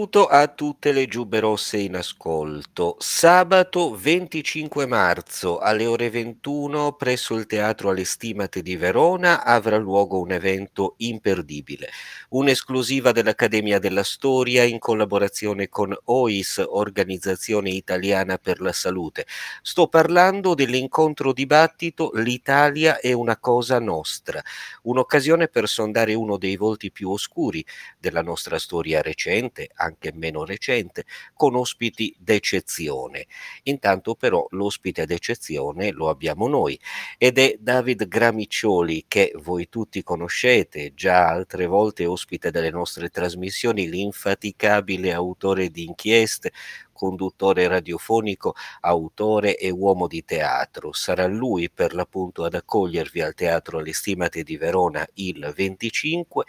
Saluto 0.00 0.28
a 0.28 0.48
tutte 0.48 0.92
le 0.92 1.06
giubbe 1.06 1.40
rosse 1.40 1.76
in 1.76 1.94
ascolto. 1.94 2.96
Sabato 3.00 3.94
25 3.94 4.86
marzo 4.86 5.58
alle 5.58 5.84
ore 5.84 6.08
21 6.08 6.94
presso 6.94 7.34
il 7.34 7.44
Teatro 7.44 7.90
Alle 7.90 8.04
Stimate 8.04 8.62
di 8.62 8.76
Verona 8.76 9.44
avrà 9.44 9.76
luogo 9.76 10.18
un 10.18 10.32
evento 10.32 10.94
imperdibile, 10.96 11.90
un'esclusiva 12.30 13.12
dell'Accademia 13.12 13.78
della 13.78 14.02
Storia 14.02 14.62
in 14.62 14.78
collaborazione 14.78 15.68
con 15.68 15.94
OIS, 16.04 16.64
Organizzazione 16.66 17.68
Italiana 17.68 18.38
per 18.38 18.62
la 18.62 18.72
Salute. 18.72 19.26
Sto 19.60 19.86
parlando 19.88 20.54
dell'incontro 20.54 21.34
dibattito 21.34 22.10
L'Italia 22.14 23.00
è 23.00 23.12
una 23.12 23.36
cosa 23.36 23.78
nostra, 23.78 24.42
un'occasione 24.84 25.48
per 25.48 25.68
sondare 25.68 26.14
uno 26.14 26.38
dei 26.38 26.56
volti 26.56 26.90
più 26.90 27.10
oscuri 27.10 27.62
della 27.98 28.22
nostra 28.22 28.58
storia 28.58 29.02
recente, 29.02 29.68
meno 30.14 30.44
recente, 30.44 31.04
con 31.34 31.54
ospiti 31.54 32.14
d'eccezione. 32.18 33.26
Intanto 33.64 34.14
però 34.14 34.46
l'ospite 34.50 35.06
d'eccezione 35.06 35.90
lo 35.90 36.08
abbiamo 36.08 36.48
noi 36.48 36.78
ed 37.18 37.38
è 37.38 37.56
David 37.58 38.08
Gramiccioli 38.08 39.04
che 39.08 39.32
voi 39.36 39.68
tutti 39.68 40.02
conoscete, 40.02 40.94
già 40.94 41.28
altre 41.28 41.66
volte 41.66 42.06
ospite 42.06 42.50
delle 42.50 42.70
nostre 42.70 43.08
trasmissioni, 43.08 43.88
l'infaticabile 43.88 45.12
autore 45.12 45.70
di 45.70 45.84
inchieste, 45.84 46.52
conduttore 47.00 47.66
radiofonico, 47.66 48.54
autore 48.80 49.56
e 49.56 49.70
uomo 49.70 50.06
di 50.06 50.22
teatro. 50.22 50.92
Sarà 50.92 51.26
lui 51.26 51.70
per 51.70 51.94
l'appunto 51.94 52.44
ad 52.44 52.52
accogliervi 52.52 53.22
al 53.22 53.32
Teatro 53.32 53.80
Le 53.80 53.94
Stimate 53.94 54.42
di 54.42 54.58
Verona 54.58 55.06
il 55.14 55.50
25 55.56 56.44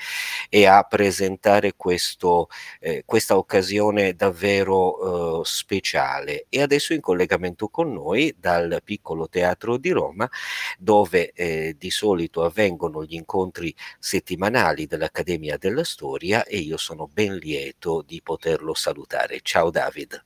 e 0.50 0.66
a 0.66 0.84
presentare 0.84 1.76
questo, 1.78 2.50
eh, 2.82 3.04
questa 3.06 3.38
occasione 3.38 4.14
davvero 4.14 5.40
eh, 5.40 5.46
speciale. 5.46 6.48
E 6.50 6.62
adesso 6.62 6.94
in 6.94 7.00
collegamento 7.00 7.70
con 7.70 7.94
noi 7.94 8.36
dal 8.38 8.82
piccolo 8.84 9.30
teatro 9.30 9.78
di 9.78 9.92
Roma, 9.92 10.30
dove 10.78 11.32
eh, 11.32 11.76
di 11.78 11.90
solito 11.90 12.44
avvengono 12.44 13.06
gli 13.06 13.14
incontri 13.16 13.74
settimanali 14.00 14.86
dell'Accademia 14.86 15.58
della 15.58 15.86
Storia 15.86 16.44
e 16.44 16.58
io 16.58 16.76
sono 16.76 17.08
ben 17.08 17.38
lieto 17.38 18.04
di 18.06 18.22
poterlo 18.22 18.74
salutare. 18.74 19.40
Ciao 19.42 19.70
David. 19.70 20.22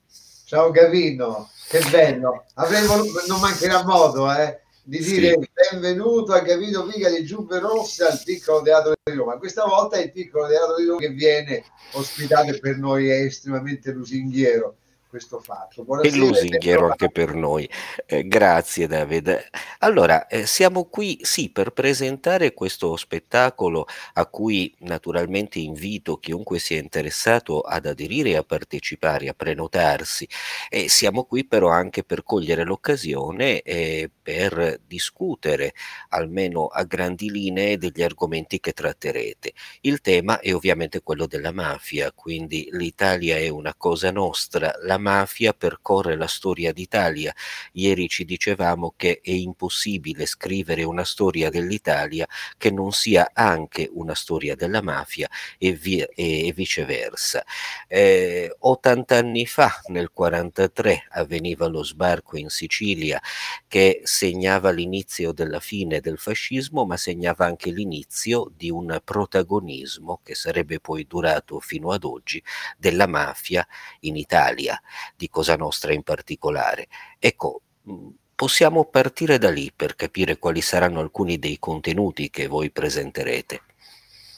Ciao 0.47 0.69
Gavino, 0.69 1.49
che 1.67 1.79
bello. 1.89 2.45
Avrei 2.53 2.85
voluto, 2.85 3.19
non 3.27 3.39
mancherà 3.39 3.83
modo 3.83 4.31
eh, 4.31 4.61
di 4.83 4.99
dire 4.99 5.39
sì. 5.41 5.49
benvenuto 5.71 6.33
a 6.33 6.41
Gavino 6.41 6.85
Viga 6.85 7.09
di 7.09 7.25
Giubbe 7.25 7.57
Rosse 7.57 8.05
al 8.05 8.21
piccolo 8.23 8.61
teatro 8.61 8.93
di 9.03 9.15
Roma. 9.15 9.39
Questa 9.39 9.65
volta 9.65 9.97
è 9.97 10.03
il 10.03 10.11
piccolo 10.11 10.47
teatro 10.47 10.75
di 10.75 10.85
Roma 10.85 10.99
che 10.99 11.09
viene 11.09 11.63
ospitato 11.93 12.55
per 12.59 12.77
noi 12.77 13.09
è 13.09 13.21
estremamente 13.21 13.91
lusinghiero 13.91 14.75
questo 15.16 15.39
fatto. 15.39 15.85
Buonasera, 15.85 16.13
e 16.13 16.19
lusinghiero 16.19 16.88
anche 16.88 17.09
per 17.09 17.33
noi. 17.33 17.69
Eh, 18.05 18.27
grazie 18.27 18.85
David. 18.85 19.49
Allora, 19.80 20.27
eh, 20.27 20.45
siamo 20.45 20.89
qui 20.89 21.17
sì 21.21 21.49
per 21.52 21.71
presentare 21.71 22.53
questo 22.53 22.97
spettacolo 22.97 23.88
a 24.16 24.25
cui 24.25 24.75
naturalmente 24.80 25.59
invito 25.59 26.17
chiunque 26.17 26.59
sia 26.59 26.80
interessato 26.80 27.61
ad 27.61 27.86
aderire 27.86 28.36
a 28.36 28.43
partecipare, 28.43 29.30
a 29.30 29.33
prenotarsi. 29.33 30.27
E 30.67 30.89
siamo 30.89 31.23
qui 31.23 31.45
però 31.45 31.70
anche 31.70 32.03
per 32.03 32.23
cogliere 32.23 32.65
l'occasione 32.65 33.61
e 33.61 34.09
per 34.25 34.80
discutere 34.87 35.75
almeno 36.09 36.65
a 36.65 36.83
grandi 36.83 37.30
linee 37.30 37.77
degli 37.77 38.02
argomenti 38.02 38.59
che 38.59 38.71
tratterete. 38.71 39.53
Il 39.81 40.02
tema 40.02 40.39
è 40.39 40.52
ovviamente 40.52 41.03
quello 41.03 41.27
della 41.27 41.52
mafia, 41.52 42.11
quindi 42.11 42.67
l'Italia 42.71 43.37
è 43.37 43.49
una 43.49 43.75
cosa 43.77 44.09
nostra, 44.09 44.73
la 44.81 44.97
mafia 44.97 45.53
percorre 45.53 46.15
la 46.15 46.25
storia 46.25 46.73
d'Italia. 46.73 47.31
Ieri 47.73 48.08
ci 48.08 48.25
dicevamo 48.25 48.95
che 48.97 49.19
è 49.21 49.30
impossibile 49.30 50.25
scrivere 50.25 50.81
una 50.81 51.03
storia 51.03 51.52
dell'Italia 51.52 52.27
che 52.58 52.71
non 52.71 52.93
sia 52.93 53.30
anche 53.31 53.87
una 53.93 54.15
storia 54.15 54.55
della 54.55 54.81
mafia 54.81 55.30
e, 55.59 55.73
vi- 55.73 56.02
e 56.02 56.52
viceversa. 56.55 57.45
Eh, 57.87 58.55
80 58.58 59.17
anni 59.17 59.45
fa, 59.45 59.81
nel 59.89 60.09
1943, 60.15 61.08
avveniva 61.11 61.67
lo 61.67 61.83
sbarco 61.83 62.37
in 62.37 62.49
Sicilia 62.49 63.21
che 63.67 64.02
segnava 64.15 64.70
l'inizio 64.71 65.33
della 65.33 65.59
fine 65.59 65.99
del 65.99 66.17
fascismo, 66.17 66.86
ma 66.86 66.95
segnava 66.95 67.45
anche 67.45 67.70
l'inizio 67.70 68.49
di 68.55 68.70
un 68.70 69.02
protagonismo 69.03 70.21
che 70.23 70.36
sarebbe 70.36 70.80
poi 70.80 71.05
durato 71.05 71.59
fino 71.59 71.92
ad 71.92 72.05
oggi 72.05 72.42
della 72.77 73.08
mafia 73.08 73.67
in 74.02 74.15
Italia 74.15 74.81
di 75.17 75.27
Cosa 75.27 75.58
Nostra 75.58 75.92
in 75.92 76.03
particolare. 76.03 76.87
Ecco, 77.20 77.61
mm, 77.89 78.08
possiamo 78.33 78.86
partire 78.86 79.37
da 79.37 79.49
lì 79.49 79.73
per 79.76 79.98
capire 79.98 80.39
quali 80.39 80.61
saranno 80.61 81.02
alcuni 81.02 81.37
dei 81.37 81.59
contenuti 81.59 82.30
che 82.30 82.47
voi 82.47 82.71
presenterete. 82.71 83.61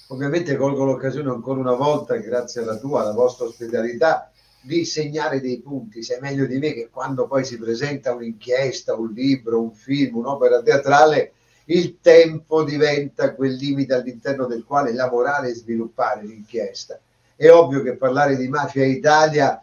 Ovviamente 0.07 0.55
colgo 0.55 0.85
l'occasione 0.85 1.29
ancora 1.29 1.59
una 1.59 1.75
volta, 1.75 2.15
grazie 2.15 2.61
alla 2.61 2.77
tua, 2.77 3.01
alla 3.01 3.13
vostra 3.13 3.45
ospitalità, 3.45 4.31
di 4.67 4.85
segnare 4.85 5.41
dei 5.41 5.59
punti. 5.59 6.03
Sai 6.03 6.19
meglio 6.19 6.45
di 6.45 6.59
me 6.59 6.73
che 6.73 6.89
quando 6.91 7.25
poi 7.25 7.43
si 7.43 7.57
presenta 7.57 8.13
un'inchiesta, 8.13 8.93
un 8.93 9.11
libro, 9.11 9.61
un 9.61 9.71
film, 9.71 10.17
un'opera 10.17 10.61
teatrale, 10.61 11.31
il 11.65 11.97
tempo 11.99 12.63
diventa 12.63 13.33
quel 13.33 13.55
limite 13.55 13.95
all'interno 13.95 14.45
del 14.45 14.63
quale 14.63 14.93
lavorare 14.93 15.49
e 15.49 15.55
sviluppare 15.55 16.23
l'inchiesta. 16.23 16.99
È 17.35 17.49
ovvio 17.49 17.81
che 17.81 17.95
parlare 17.95 18.35
di 18.35 18.47
mafia 18.47 18.85
Italia 18.85 19.61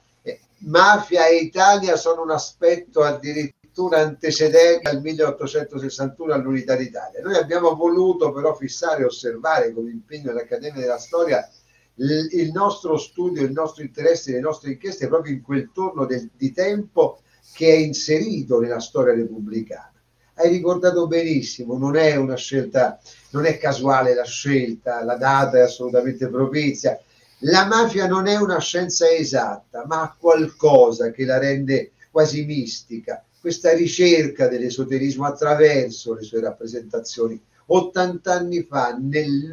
mafia 0.64 1.26
e 1.26 1.36
Italia 1.36 1.96
sono 1.96 2.22
un 2.22 2.30
aspetto 2.30 3.02
addirittura 3.02 3.98
antecedente 3.98 4.88
al 4.88 5.00
1861 5.00 6.32
all'unità 6.32 6.76
d'Italia. 6.76 7.20
Noi 7.22 7.34
abbiamo 7.34 7.74
voluto 7.74 8.32
però 8.32 8.54
fissare 8.54 9.02
e 9.02 9.06
osservare 9.06 9.72
con 9.72 9.84
l'impegno 9.84 10.26
dell'Accademia 10.26 10.80
della 10.80 10.98
Storia 10.98 11.48
il, 11.96 12.50
nostro 12.52 12.96
studio, 12.96 13.42
il 13.42 13.52
nostro 13.52 13.82
interesse, 13.82 14.32
le 14.32 14.40
nostre 14.40 14.72
inchieste 14.72 15.06
proprio 15.06 15.32
in 15.32 15.42
quel 15.42 15.70
turno 15.72 16.06
del, 16.06 16.28
di 16.36 16.52
tempo 16.52 17.20
che 17.52 17.72
è 17.72 17.76
inserito 17.76 18.58
nella 18.60 18.80
storia 18.80 19.14
repubblicana. 19.14 19.92
Hai 20.36 20.48
ricordato 20.48 21.06
benissimo, 21.06 21.78
non 21.78 21.94
è 21.94 22.16
una 22.16 22.34
scelta, 22.34 22.98
non 23.30 23.44
è 23.44 23.56
casuale 23.58 24.14
la 24.14 24.24
scelta, 24.24 25.04
la 25.04 25.16
data 25.16 25.58
è 25.58 25.60
assolutamente 25.60 26.28
propizia, 26.28 26.98
la 27.40 27.66
mafia 27.66 28.08
non 28.08 28.26
è 28.26 28.36
una 28.36 28.58
scienza 28.58 29.08
esatta, 29.08 29.84
ma 29.86 30.02
ha 30.02 30.16
qualcosa 30.18 31.10
che 31.10 31.24
la 31.24 31.38
rende 31.38 31.92
quasi 32.10 32.44
mistica. 32.44 33.22
Questa 33.40 33.72
ricerca 33.74 34.48
dell'esoterismo 34.48 35.26
attraverso 35.26 36.14
le 36.14 36.22
sue 36.22 36.40
rappresentazioni. 36.40 37.40
80 37.66 38.32
anni 38.32 38.62
fa, 38.62 38.96
nel 39.00 39.50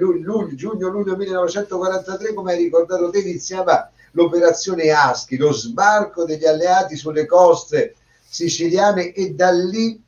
giugno-luglio 0.55 1.15
1943, 1.15 2.33
come 2.33 2.53
hai 2.53 2.63
ricordato 2.63 3.09
te, 3.09 3.19
iniziava 3.19 3.91
l'operazione 4.11 4.91
Aschi, 4.91 5.37
lo 5.37 5.51
sbarco 5.51 6.25
degli 6.25 6.45
alleati 6.45 6.95
sulle 6.95 7.25
coste 7.25 7.95
siciliane 8.27 9.13
e 9.13 9.33
da 9.33 9.51
lì 9.51 10.01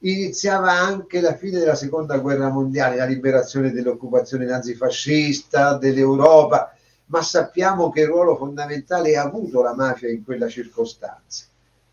iniziava 0.00 0.72
anche 0.72 1.20
la 1.20 1.34
fine 1.34 1.58
della 1.58 1.74
seconda 1.74 2.18
guerra 2.18 2.48
mondiale, 2.50 2.96
la 2.96 3.06
liberazione 3.06 3.72
dell'occupazione 3.72 4.44
nazifascista, 4.44 5.76
dell'Europa 5.76 6.70
ma 7.06 7.22
sappiamo 7.22 7.90
che 7.90 8.04
ruolo 8.04 8.36
fondamentale 8.36 9.16
ha 9.16 9.22
avuto 9.22 9.62
la 9.62 9.74
mafia 9.74 10.10
in 10.10 10.24
quella 10.24 10.48
circostanza. 10.48 11.44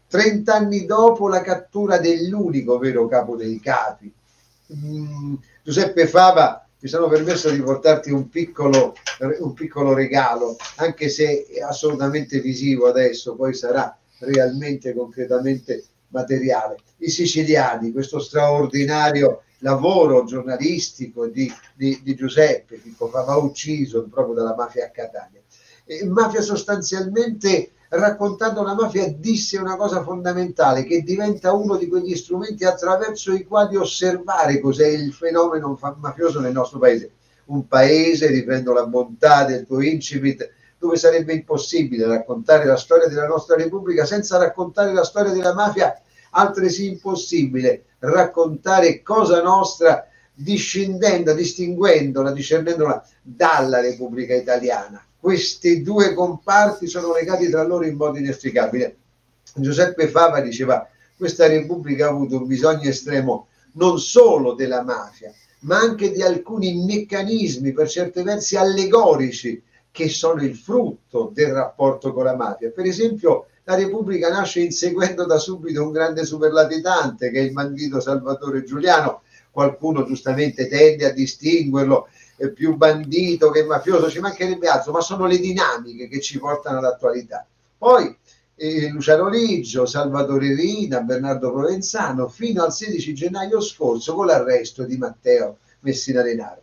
Trent'anni 0.07 0.85
dopo 0.85 1.27
la 1.27 1.41
cattura 1.41 1.97
dell'unico 1.97 2.77
vero 2.77 3.07
capo 3.07 3.35
dei 3.35 3.59
capi, 3.59 4.11
mm, 4.75 5.33
Giuseppe 5.65 6.07
Fava, 6.07 6.67
mi 6.77 6.89
sono 6.89 7.07
permesso 7.07 7.49
di 7.49 7.61
portarti 7.61 8.11
un 8.11 8.27
piccolo, 8.27 8.95
un 9.39 9.53
piccolo 9.53 9.93
regalo, 9.93 10.57
anche 10.75 11.07
se 11.07 11.45
è 11.45 11.61
assolutamente 11.61 12.41
visivo 12.41 12.87
adesso, 12.87 13.35
poi 13.35 13.53
sarà 13.53 13.97
realmente, 14.19 14.93
concretamente 14.93 15.85
materiale. 16.09 16.75
I 16.97 17.09
siciliani, 17.09 17.93
questo 17.93 18.19
straordinario 18.19 19.43
lavoro 19.59 20.25
giornalistico 20.25 21.27
di, 21.27 21.49
di, 21.73 22.01
di 22.03 22.13
Giuseppe, 22.13 22.81
che 22.81 22.93
va 22.97 23.37
ucciso 23.37 24.05
proprio 24.09 24.35
dalla 24.35 24.53
mafia 24.53 24.87
a 24.87 24.89
Catania. 24.89 25.39
E 25.85 26.05
mafia 26.05 26.41
sostanzialmente 26.41 27.71
raccontando 27.95 28.63
la 28.63 28.73
mafia 28.73 29.07
disse 29.11 29.57
una 29.57 29.75
cosa 29.75 30.01
fondamentale 30.01 30.83
che 30.83 31.03
diventa 31.03 31.53
uno 31.53 31.75
di 31.75 31.87
quegli 31.87 32.15
strumenti 32.15 32.65
attraverso 32.65 33.33
i 33.33 33.45
quali 33.45 33.75
osservare 33.75 34.59
cos'è 34.59 34.87
il 34.87 35.13
fenomeno 35.13 35.77
mafioso 35.97 36.39
nel 36.39 36.53
nostro 36.53 36.79
paese. 36.79 37.11
Un 37.45 37.67
paese, 37.67 38.27
riprendo 38.27 38.73
la 38.73 38.87
bontà 38.87 39.45
del 39.45 39.65
tuo 39.67 39.81
incipit, 39.81 40.49
dove 40.79 40.97
sarebbe 40.97 41.33
impossibile 41.33 42.07
raccontare 42.07 42.65
la 42.65 42.77
storia 42.77 43.07
della 43.07 43.27
nostra 43.27 43.55
Repubblica 43.55 44.05
senza 44.05 44.37
raccontare 44.37 44.91
la 44.91 45.03
storia 45.03 45.31
della 45.31 45.53
mafia, 45.53 45.95
altresì 46.31 46.87
impossibile 46.87 47.85
raccontare 47.99 49.01
Cosa 49.03 49.41
Nostra 49.41 50.07
discendendo, 50.33 51.33
distinguendola, 51.33 52.31
discernendola 52.31 53.05
dalla 53.21 53.79
Repubblica 53.81 54.33
Italiana. 54.33 55.05
Questi 55.23 55.81
due 55.81 56.13
comparti 56.13 56.85
sono 56.85 57.13
legati 57.13 57.47
tra 57.47 57.63
loro 57.63 57.85
in 57.85 57.95
modo 57.95 58.17
inestricabile. 58.17 58.97
Giuseppe 59.55 60.09
Fava 60.09 60.41
diceva 60.41 60.85
questa 61.15 61.47
Repubblica 61.47 62.07
ha 62.07 62.09
avuto 62.09 62.39
un 62.39 62.45
bisogno 62.45 62.89
estremo 62.89 63.47
non 63.75 64.01
solo 64.01 64.53
della 64.53 64.83
mafia, 64.83 65.33
ma 65.59 65.77
anche 65.77 66.11
di 66.11 66.21
alcuni 66.21 66.83
meccanismi 66.83 67.71
per 67.71 67.87
certi 67.87 68.21
versi 68.21 68.57
allegorici 68.57 69.63
che 69.91 70.09
sono 70.09 70.43
il 70.43 70.57
frutto 70.57 71.31
del 71.33 71.53
rapporto 71.53 72.11
con 72.11 72.25
la 72.25 72.35
mafia. 72.35 72.71
Per 72.71 72.85
esempio, 72.85 73.45
la 73.63 73.75
Repubblica 73.75 74.27
nasce 74.27 74.59
inseguendo 74.59 75.25
da 75.25 75.37
subito 75.37 75.83
un 75.83 75.93
grande 75.93 76.25
superlatitante 76.25 77.31
che 77.31 77.39
è 77.39 77.43
il 77.43 77.53
bandito 77.53 78.01
Salvatore 78.01 78.65
Giuliano. 78.65 79.21
Qualcuno 79.51 80.03
giustamente 80.03 80.67
tende 80.67 81.05
a 81.05 81.13
distinguerlo 81.13 82.09
più 82.53 82.75
bandito 82.75 83.49
che 83.51 83.63
mafioso, 83.63 84.09
ci 84.09 84.19
mancherebbe 84.19 84.67
altro, 84.67 84.91
ma 84.91 85.01
sono 85.01 85.25
le 85.25 85.39
dinamiche 85.39 86.07
che 86.07 86.19
ci 86.19 86.39
portano 86.39 86.79
all'attualità. 86.79 87.45
Poi 87.77 88.15
eh, 88.55 88.89
Luciano 88.89 89.29
Liggio, 89.29 89.85
Salvatore 89.85 90.53
Rina, 90.53 91.01
Bernardo 91.01 91.51
Provenzano, 91.51 92.27
fino 92.27 92.63
al 92.63 92.73
16 92.73 93.13
gennaio 93.13 93.59
scorso 93.59 94.13
con 94.13 94.27
l'arresto 94.27 94.83
di 94.83 94.97
Matteo 94.97 95.57
Messina 95.81 96.21
Denaro. 96.21 96.61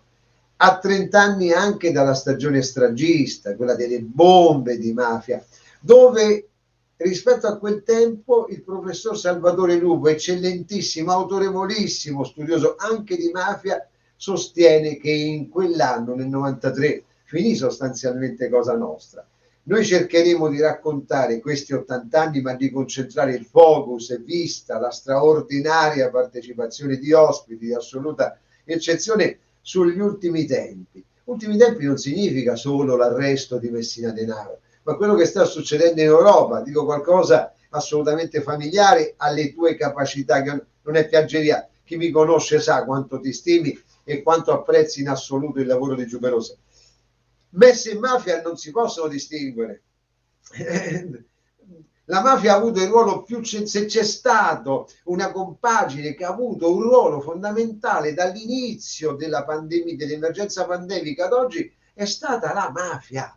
A 0.57 0.79
30 0.79 1.21
anni 1.21 1.53
anche 1.53 1.91
dalla 1.91 2.15
stagione 2.15 2.63
stragista, 2.63 3.57
quella 3.57 3.75
delle 3.75 4.01
bombe 4.01 4.79
di 4.79 4.93
mafia, 4.93 5.45
dove 5.81 6.49
rispetto 6.97 7.47
a 7.47 7.57
quel 7.57 7.83
tempo 7.83 8.47
il 8.51 8.63
professor 8.63 9.19
Salvatore 9.19 9.77
Lupo, 9.77 10.09
eccellentissimo, 10.09 11.11
autorevolissimo, 11.11 12.25
studioso 12.25 12.77
anche 12.79 13.17
di 13.17 13.31
mafia, 13.33 13.89
sostiene 14.21 14.99
che 14.99 15.11
in 15.11 15.49
quell'anno, 15.49 16.15
nel 16.15 16.27
93, 16.27 17.05
finì 17.25 17.55
sostanzialmente 17.55 18.51
Cosa 18.51 18.77
Nostra. 18.77 19.27
Noi 19.63 19.83
cercheremo 19.83 20.51
di 20.51 20.61
raccontare 20.61 21.41
questi 21.41 21.73
80 21.73 22.21
anni, 22.21 22.43
ma 22.43 22.53
di 22.53 22.71
concentrare 22.71 23.33
il 23.33 23.47
focus, 23.47 24.23
vista 24.23 24.79
la 24.79 24.91
straordinaria 24.91 26.11
partecipazione 26.11 26.99
di 26.99 27.15
ospiti 27.15 27.65
di 27.65 27.73
assoluta 27.73 28.39
eccezione 28.63 29.39
sugli 29.63 29.99
ultimi 29.99 30.45
tempi. 30.45 31.03
Ultimi 31.25 31.57
tempi 31.57 31.87
non 31.87 31.97
significa 31.97 32.57
solo 32.57 32.97
l'arresto 32.97 33.57
di 33.57 33.71
Messina 33.71 34.11
Denaro, 34.11 34.61
ma 34.83 34.97
quello 34.97 35.15
che 35.15 35.25
sta 35.25 35.45
succedendo 35.45 36.03
in 36.03 36.09
Europa, 36.09 36.61
dico 36.61 36.85
qualcosa 36.85 37.55
assolutamente 37.71 38.43
familiare 38.43 39.15
alle 39.17 39.55
tue 39.55 39.77
capacità, 39.77 40.43
che 40.43 40.63
non 40.83 40.97
è 40.97 41.09
piaggeria. 41.09 41.67
Chi 41.85 41.97
mi 41.97 42.11
conosce 42.11 42.61
sa 42.61 42.85
quanto 42.85 43.19
ti 43.19 43.33
stimi 43.33 43.77
e 44.11 44.23
quanto 44.23 44.53
apprezzi 44.53 45.01
in 45.01 45.09
assoluto 45.09 45.61
il 45.61 45.67
lavoro 45.67 45.95
di 45.95 46.07
Giuberosa. 46.07 46.57
Messe 47.51 47.93
e 47.93 47.99
mafia 47.99 48.43
non 48.43 48.57
si 48.57 48.71
possono 48.71 49.09
distinguere. 49.09 49.83
La 52.11 52.23
mafia 52.23 52.55
ha 52.55 52.57
avuto 52.57 52.83
il 52.83 52.89
ruolo 52.89 53.23
più, 53.23 53.41
se 53.45 53.85
c'è 53.85 54.03
stato 54.03 54.89
una 55.05 55.31
compagine 55.31 56.15
che 56.15 56.25
ha 56.25 56.31
avuto 56.31 56.75
un 56.75 56.83
ruolo 56.83 57.21
fondamentale 57.21 58.15
dall'inizio 58.15 59.13
della 59.13 59.45
pandemia, 59.45 59.95
dell'emergenza 59.95 60.67
pandemica 60.67 61.27
ad 61.27 61.35
oggi, 61.35 61.73
è 61.95 62.05
stata 62.07 62.53
la 62.53 62.73
mafia. 62.75 63.33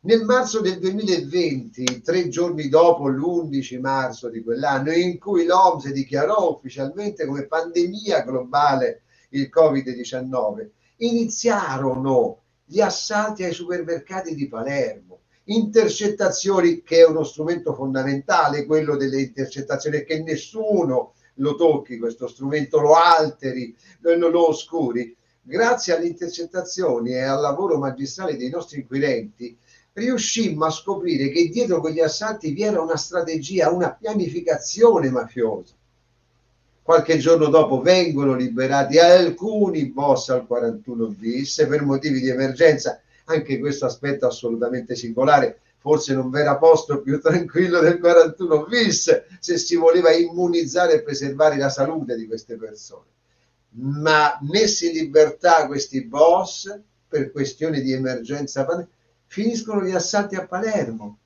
Nel 0.00 0.22
marzo 0.24 0.60
del 0.60 0.78
2020, 0.78 2.02
tre 2.02 2.28
giorni 2.28 2.68
dopo 2.68 3.08
l'11 3.08 3.80
marzo 3.80 4.28
di 4.28 4.42
quell'anno, 4.42 4.92
in 4.92 5.18
cui 5.18 5.46
l'OMS 5.46 5.88
dichiarò 5.88 6.52
ufficialmente 6.52 7.24
come 7.24 7.46
pandemia 7.46 8.20
globale 8.20 9.04
il 9.30 9.50
Covid-19, 9.52 10.68
iniziarono 10.98 12.42
gli 12.64 12.80
assalti 12.80 13.44
ai 13.44 13.52
supermercati 13.52 14.34
di 14.34 14.48
Palermo, 14.48 15.20
intercettazioni 15.44 16.82
che 16.82 16.98
è 16.98 17.06
uno 17.06 17.24
strumento 17.24 17.74
fondamentale, 17.74 18.66
quello 18.66 18.96
delle 18.96 19.22
intercettazioni, 19.22 20.04
che 20.04 20.22
nessuno 20.22 21.14
lo 21.34 21.54
tocchi 21.54 21.98
questo 21.98 22.26
strumento, 22.26 22.80
lo 22.80 22.94
alteri, 22.94 23.74
lo 24.00 24.48
oscuri. 24.48 25.16
Grazie 25.40 25.96
alle 25.96 26.08
intercettazioni 26.08 27.12
e 27.12 27.22
al 27.22 27.40
lavoro 27.40 27.78
magistrale 27.78 28.36
dei 28.36 28.50
nostri 28.50 28.80
inquirenti, 28.80 29.56
riuscimmo 29.94 30.66
a 30.66 30.70
scoprire 30.70 31.30
che 31.30 31.48
dietro 31.48 31.80
quegli 31.80 32.00
assalti 32.00 32.52
vi 32.52 32.62
era 32.62 32.82
una 32.82 32.96
strategia, 32.96 33.70
una 33.70 33.94
pianificazione 33.94 35.10
mafiosa 35.10 35.77
qualche 36.88 37.18
giorno 37.18 37.48
dopo 37.48 37.82
vengono 37.82 38.34
liberati 38.34 38.98
alcuni 38.98 39.90
boss 39.90 40.30
al 40.30 40.46
41 40.46 41.08
bis 41.08 41.66
per 41.68 41.84
motivi 41.84 42.18
di 42.18 42.30
emergenza, 42.30 42.98
anche 43.26 43.58
questo 43.58 43.84
aspetto 43.84 44.26
assolutamente 44.26 44.96
singolare, 44.96 45.60
forse 45.76 46.14
non 46.14 46.30
verrà 46.30 46.56
posto 46.56 47.02
più 47.02 47.20
tranquillo 47.20 47.80
del 47.80 47.98
41 47.98 48.64
bis 48.64 49.22
se 49.38 49.58
si 49.58 49.76
voleva 49.76 50.12
immunizzare 50.12 50.94
e 50.94 51.02
preservare 51.02 51.58
la 51.58 51.68
salute 51.68 52.16
di 52.16 52.26
queste 52.26 52.56
persone. 52.56 53.04
Ma 53.72 54.38
messi 54.50 54.88
in 54.88 54.94
libertà 54.94 55.66
questi 55.66 56.06
boss 56.06 56.74
per 57.06 57.30
questioni 57.32 57.82
di 57.82 57.92
emergenza 57.92 58.66
finiscono 59.26 59.84
gli 59.84 59.92
assalti 59.92 60.36
a 60.36 60.46
Palermo 60.46 61.18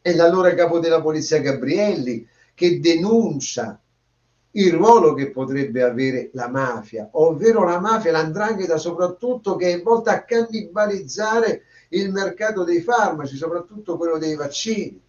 e 0.00 0.14
l'allora 0.14 0.54
capo 0.54 0.78
della 0.78 1.02
polizia 1.02 1.40
Gabrielli 1.40 2.26
che 2.54 2.80
denuncia 2.80 3.78
il 4.52 4.72
ruolo 4.72 5.14
che 5.14 5.30
potrebbe 5.30 5.82
avere 5.82 6.30
la 6.32 6.48
mafia, 6.48 7.08
ovvero 7.12 7.64
la 7.64 7.78
mafia, 7.78 8.10
l'andrangheta 8.10 8.78
soprattutto 8.78 9.54
che 9.54 9.74
è 9.74 9.82
volta 9.82 10.12
a 10.12 10.24
cannibalizzare 10.24 11.62
il 11.90 12.10
mercato 12.10 12.64
dei 12.64 12.80
farmaci, 12.80 13.36
soprattutto 13.36 13.96
quello 13.96 14.18
dei 14.18 14.34
vaccini. 14.34 15.00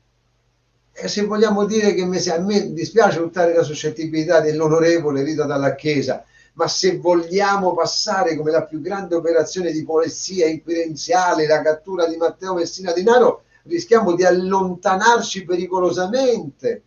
E 0.93 1.07
se 1.07 1.23
vogliamo 1.23 1.65
dire 1.65 1.93
che 1.93 2.03
a 2.03 2.39
me 2.39 2.73
dispiace 2.73 3.19
buttare 3.19 3.53
la 3.53 3.63
suscettibilità 3.63 4.41
dell'onorevole 4.41 5.23
Rita 5.23 5.45
dalla 5.45 5.73
Chiesa, 5.73 6.23
ma 6.53 6.67
se 6.67 6.97
vogliamo 6.97 7.73
passare 7.73 8.35
come 8.35 8.51
la 8.51 8.65
più 8.65 8.81
grande 8.81 9.15
operazione 9.15 9.71
di 9.71 9.83
polizia 9.83 10.47
inquirenziale, 10.47 11.47
la 11.47 11.61
cattura 11.61 12.07
di 12.07 12.17
Matteo 12.17 12.55
Messina 12.55 12.91
Denaro, 12.91 13.43
rischiamo 13.63 14.13
di 14.13 14.25
allontanarci 14.25 15.45
pericolosamente 15.45 16.83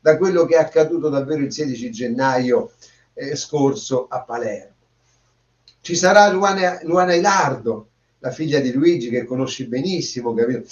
da 0.00 0.16
quello 0.16 0.46
che 0.46 0.56
è 0.56 0.58
accaduto 0.58 1.08
davvero 1.08 1.42
il 1.42 1.52
16 1.52 1.90
gennaio 1.90 2.72
eh, 3.14 3.36
scorso 3.36 4.06
a 4.08 4.22
Palermo. 4.22 4.74
Ci 5.80 5.94
sarà 5.94 6.30
Luana, 6.30 6.80
Luana 6.82 7.14
Ilardo, 7.14 7.88
la 8.18 8.30
figlia 8.30 8.60
di 8.60 8.72
Luigi 8.72 9.08
che 9.08 9.24
conosci 9.24 9.66
benissimo, 9.66 10.34
capito? 10.34 10.68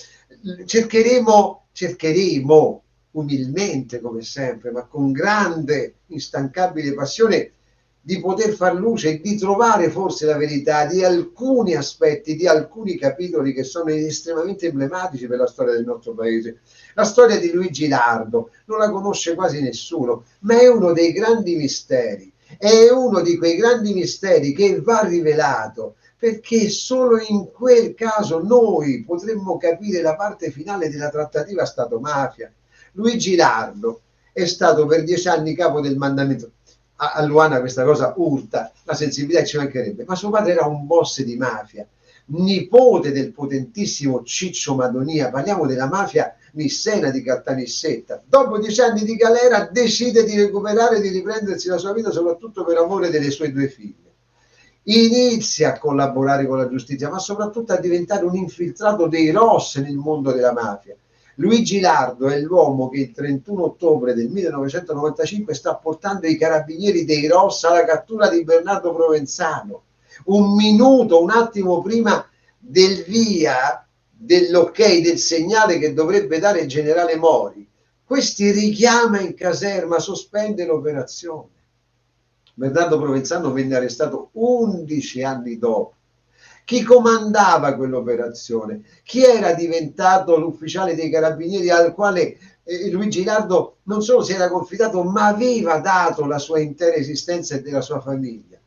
Cercheremo, 0.64 1.66
cercheremo 1.72 2.82
umilmente 3.12 4.00
come 4.00 4.22
sempre, 4.22 4.70
ma 4.70 4.84
con 4.84 5.12
grande, 5.12 5.94
instancabile 6.06 6.94
passione, 6.94 7.52
di 8.08 8.20
poter 8.20 8.54
far 8.54 8.74
luce 8.74 9.10
e 9.10 9.20
di 9.20 9.36
trovare 9.36 9.90
forse 9.90 10.24
la 10.24 10.38
verità 10.38 10.86
di 10.86 11.04
alcuni 11.04 11.74
aspetti, 11.74 12.36
di 12.36 12.46
alcuni 12.46 12.96
capitoli 12.96 13.52
che 13.52 13.64
sono 13.64 13.90
estremamente 13.90 14.68
emblematici 14.68 15.26
per 15.26 15.36
la 15.36 15.46
storia 15.46 15.74
del 15.74 15.84
nostro 15.84 16.14
paese. 16.14 16.60
La 16.94 17.04
storia 17.04 17.38
di 17.38 17.52
Luigi 17.52 17.86
Lardo 17.86 18.48
non 18.64 18.78
la 18.78 18.88
conosce 18.88 19.34
quasi 19.34 19.60
nessuno, 19.60 20.24
ma 20.40 20.58
è 20.58 20.66
uno 20.68 20.94
dei 20.94 21.12
grandi 21.12 21.54
misteri, 21.56 22.32
è 22.56 22.88
uno 22.88 23.20
di 23.20 23.36
quei 23.36 23.56
grandi 23.56 23.92
misteri 23.92 24.54
che 24.54 24.80
va 24.80 25.00
rivelato 25.02 25.96
perché 26.16 26.70
solo 26.70 27.20
in 27.20 27.50
quel 27.52 27.92
caso 27.92 28.42
noi 28.42 29.04
potremmo 29.04 29.58
capire 29.58 30.00
la 30.00 30.16
parte 30.16 30.50
finale 30.50 30.88
della 30.88 31.10
trattativa 31.10 31.66
Stato-mafia. 31.66 32.50
Luigi 32.92 33.36
Lardo 33.36 34.00
è 34.32 34.46
stato 34.46 34.86
per 34.86 35.04
dieci 35.04 35.28
anni 35.28 35.54
capo 35.54 35.82
del 35.82 35.98
mandamento 35.98 36.52
a, 37.00 37.12
a 37.12 37.22
Luana 37.22 37.60
questa 37.60 37.84
cosa 37.84 38.12
urta, 38.16 38.72
la 38.84 38.94
sensibilità 38.94 39.44
ci 39.44 39.56
mancherebbe, 39.56 40.04
ma 40.06 40.14
suo 40.14 40.30
padre 40.30 40.52
era 40.52 40.66
un 40.66 40.86
boss 40.86 41.22
di 41.22 41.36
mafia, 41.36 41.86
nipote 42.26 43.12
del 43.12 43.32
potentissimo 43.32 44.22
Ciccio 44.22 44.74
Madonia, 44.74 45.30
parliamo 45.30 45.66
della 45.66 45.88
mafia 45.88 46.34
nissena 46.52 47.10
di 47.10 47.22
Caltanissetta. 47.22 48.22
Dopo 48.26 48.58
dieci 48.58 48.80
anni 48.80 49.04
di 49.04 49.14
galera 49.14 49.68
decide 49.70 50.24
di 50.24 50.36
recuperare 50.36 50.96
e 50.96 51.00
di 51.00 51.08
riprendersi 51.08 51.68
la 51.68 51.78
sua 51.78 51.92
vita 51.92 52.10
soprattutto 52.10 52.64
per 52.64 52.76
amore 52.76 53.10
delle 53.10 53.30
sue 53.30 53.52
due 53.52 53.68
figlie. 53.68 54.06
Inizia 54.84 55.74
a 55.74 55.78
collaborare 55.78 56.46
con 56.46 56.56
la 56.58 56.68
giustizia, 56.68 57.10
ma 57.10 57.18
soprattutto 57.18 57.72
a 57.74 57.78
diventare 57.78 58.24
un 58.24 58.34
infiltrato 58.34 59.06
dei 59.06 59.30
Ross 59.30 59.78
nel 59.78 59.96
mondo 59.96 60.32
della 60.32 60.52
mafia 60.52 60.96
Luigi 61.40 61.78
Lardo 61.78 62.28
è 62.28 62.40
l'uomo 62.40 62.88
che 62.88 63.00
il 63.00 63.12
31 63.12 63.62
ottobre 63.62 64.12
del 64.12 64.28
1995 64.28 65.54
sta 65.54 65.76
portando 65.76 66.26
i 66.26 66.36
carabinieri 66.36 67.04
dei 67.04 67.28
Rossa 67.28 67.68
alla 67.68 67.84
cattura 67.84 68.28
di 68.28 68.42
Bernardo 68.42 68.92
Provenzano. 68.92 69.82
Un 70.24 70.56
minuto, 70.56 71.22
un 71.22 71.30
attimo 71.30 71.80
prima 71.80 72.28
del 72.58 73.04
via, 73.04 73.86
dell'ok, 74.10 75.00
del 75.00 75.18
segnale 75.18 75.78
che 75.78 75.94
dovrebbe 75.94 76.40
dare 76.40 76.62
il 76.62 76.68
generale 76.68 77.14
Mori. 77.14 77.68
Questi 78.04 78.50
richiama 78.50 79.20
in 79.20 79.34
caserma, 79.34 80.00
sospende 80.00 80.66
l'operazione. 80.66 81.50
Bernardo 82.52 82.98
Provenzano 82.98 83.52
venne 83.52 83.76
arrestato 83.76 84.30
11 84.32 85.22
anni 85.22 85.56
dopo 85.56 85.97
chi 86.68 86.82
comandava 86.82 87.76
quell'operazione, 87.76 88.82
chi 89.02 89.24
era 89.24 89.54
diventato 89.54 90.36
l'ufficiale 90.36 90.94
dei 90.94 91.08
carabinieri 91.08 91.70
al 91.70 91.94
quale 91.94 92.36
eh, 92.62 92.90
Luigi 92.90 93.24
Lardo 93.24 93.78
non 93.84 94.02
solo 94.02 94.22
si 94.22 94.34
era 94.34 94.50
confidato, 94.50 95.02
ma 95.02 95.28
aveva 95.28 95.78
dato 95.78 96.26
la 96.26 96.38
sua 96.38 96.60
intera 96.60 96.96
esistenza 96.96 97.54
e 97.54 97.62
della 97.62 97.80
sua 97.80 98.02
famiglia. 98.02 98.58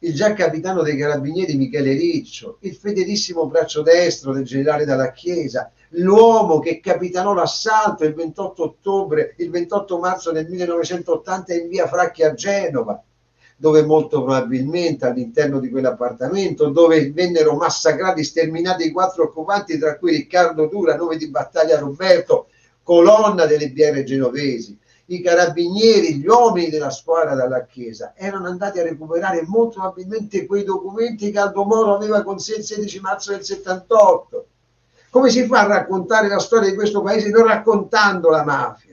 Il 0.00 0.14
già 0.14 0.32
capitano 0.32 0.82
dei 0.82 0.96
carabinieri 0.96 1.54
Michele 1.54 1.92
Riccio, 1.92 2.56
il 2.62 2.74
fedelissimo 2.74 3.46
braccio 3.46 3.82
destro 3.82 4.32
del 4.32 4.42
generale 4.42 4.84
Dalla 4.84 5.12
Chiesa, 5.12 5.70
l'uomo 5.90 6.58
che 6.58 6.80
capitanò 6.80 7.34
l'assalto 7.34 8.02
il 8.04 8.14
28 8.14 8.64
ottobre, 8.64 9.36
il 9.38 9.48
28 9.48 9.98
marzo 10.00 10.32
del 10.32 10.48
1980 10.48 11.54
in 11.54 11.68
via 11.68 11.86
Fracchi 11.86 12.24
a 12.24 12.34
Genova, 12.34 13.00
dove 13.62 13.84
molto 13.84 14.24
probabilmente 14.24 15.06
all'interno 15.06 15.60
di 15.60 15.70
quell'appartamento, 15.70 16.70
dove 16.70 17.12
vennero 17.12 17.54
massacrati, 17.54 18.24
sterminati 18.24 18.86
i 18.86 18.90
quattro 18.90 19.22
occupanti, 19.22 19.78
tra 19.78 19.96
cui 19.98 20.10
Riccardo 20.10 20.66
Dura, 20.66 20.96
nome 20.96 21.16
di 21.16 21.28
battaglia 21.28 21.78
Roberto, 21.78 22.48
colonna 22.82 23.46
delle 23.46 23.70
BR 23.70 24.02
genovesi. 24.02 24.76
I 25.04 25.22
carabinieri, 25.22 26.16
gli 26.16 26.26
uomini 26.26 26.70
della 26.70 26.90
squadra 26.90 27.36
dalla 27.36 27.64
Chiesa 27.64 28.14
erano 28.16 28.48
andati 28.48 28.80
a 28.80 28.82
recuperare 28.82 29.44
molto 29.46 29.78
probabilmente 29.78 30.44
quei 30.44 30.64
documenti 30.64 31.30
che 31.30 31.38
Aldo 31.38 31.62
Moro 31.62 31.94
aveva 31.94 32.24
con 32.24 32.40
sé 32.40 32.56
il 32.56 32.64
16 32.64 32.98
marzo 32.98 33.30
del 33.30 33.44
78. 33.44 34.46
Come 35.08 35.30
si 35.30 35.46
fa 35.46 35.60
a 35.60 35.66
raccontare 35.68 36.26
la 36.26 36.40
storia 36.40 36.68
di 36.68 36.74
questo 36.74 37.00
paese 37.00 37.28
non 37.28 37.46
raccontando 37.46 38.28
la 38.28 38.42
mafia? 38.42 38.91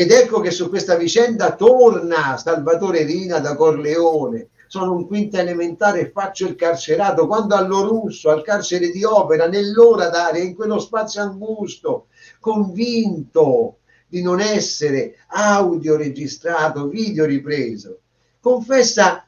Ed 0.00 0.12
ecco 0.12 0.38
che 0.38 0.52
su 0.52 0.68
questa 0.68 0.94
vicenda 0.94 1.56
torna 1.56 2.36
Salvatore 2.36 3.02
Rina 3.02 3.40
da 3.40 3.56
Corleone. 3.56 4.50
Sono 4.68 4.92
un 4.92 5.08
quinta 5.08 5.40
elementare 5.40 6.02
e 6.02 6.10
faccio 6.12 6.46
il 6.46 6.54
carcerato. 6.54 7.26
Quando 7.26 7.56
allo 7.56 7.84
russo, 7.84 8.30
al 8.30 8.42
carcere 8.42 8.90
di 8.90 9.02
opera, 9.02 9.48
nell'ora 9.48 10.08
d'aria, 10.08 10.40
in 10.40 10.54
quello 10.54 10.78
spazio 10.78 11.20
angusto, 11.22 12.06
convinto 12.38 13.78
di 14.06 14.22
non 14.22 14.38
essere 14.38 15.16
audio 15.30 15.96
registrato, 15.96 16.86
video 16.86 17.24
ripreso. 17.24 17.98
Confessa 18.38 19.26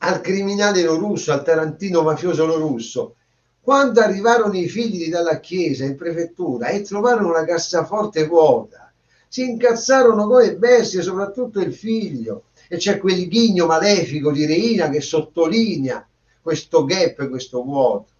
al 0.00 0.20
criminale 0.20 0.82
lo 0.82 0.96
russo, 0.96 1.32
al 1.32 1.42
tarantino 1.42 2.02
mafioso 2.02 2.44
lo 2.44 2.58
russo, 2.58 3.14
quando 3.62 4.02
arrivarono 4.02 4.58
i 4.58 4.68
figli 4.68 5.08
dalla 5.08 5.40
chiesa 5.40 5.86
in 5.86 5.96
prefettura 5.96 6.66
e 6.66 6.82
trovarono 6.82 7.32
la 7.32 7.46
cassaforte 7.46 8.26
vuota, 8.26 8.91
si 9.32 9.48
incazzarono 9.48 10.26
come 10.26 10.56
bestie, 10.56 11.00
soprattutto 11.00 11.58
il 11.58 11.72
figlio, 11.72 12.48
e 12.68 12.76
c'è 12.76 12.98
quel 12.98 13.26
ghigno 13.28 13.64
malefico 13.64 14.30
di 14.30 14.44
Reina 14.44 14.90
che 14.90 15.00
sottolinea 15.00 16.06
questo 16.42 16.84
gap, 16.84 17.26
questo 17.30 17.62
vuoto. 17.62 18.12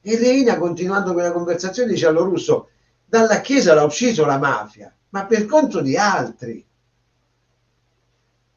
E 0.00 0.16
Reina, 0.16 0.58
continuando 0.58 1.12
quella 1.12 1.32
conversazione, 1.32 1.90
dice 1.90 2.06
allo 2.06 2.22
russo, 2.22 2.68
dalla 3.04 3.40
Chiesa 3.40 3.74
l'ha 3.74 3.82
ucciso 3.82 4.24
la 4.24 4.38
mafia, 4.38 4.94
ma 5.08 5.26
per 5.26 5.44
conto 5.46 5.80
di 5.80 5.96
altri. 5.96 6.64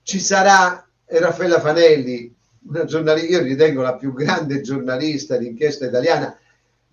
Ci 0.04 0.20
sarà 0.20 0.88
Raffaella 1.04 1.60
Fanelli, 1.60 2.32
una 2.68 2.86
giornalista, 2.86 3.38
io 3.38 3.42
ritengo 3.42 3.82
la 3.82 3.96
più 3.96 4.14
grande 4.14 4.62
giornalista 4.62 5.36
d'inchiesta 5.36 5.88
italiana, 5.88 6.38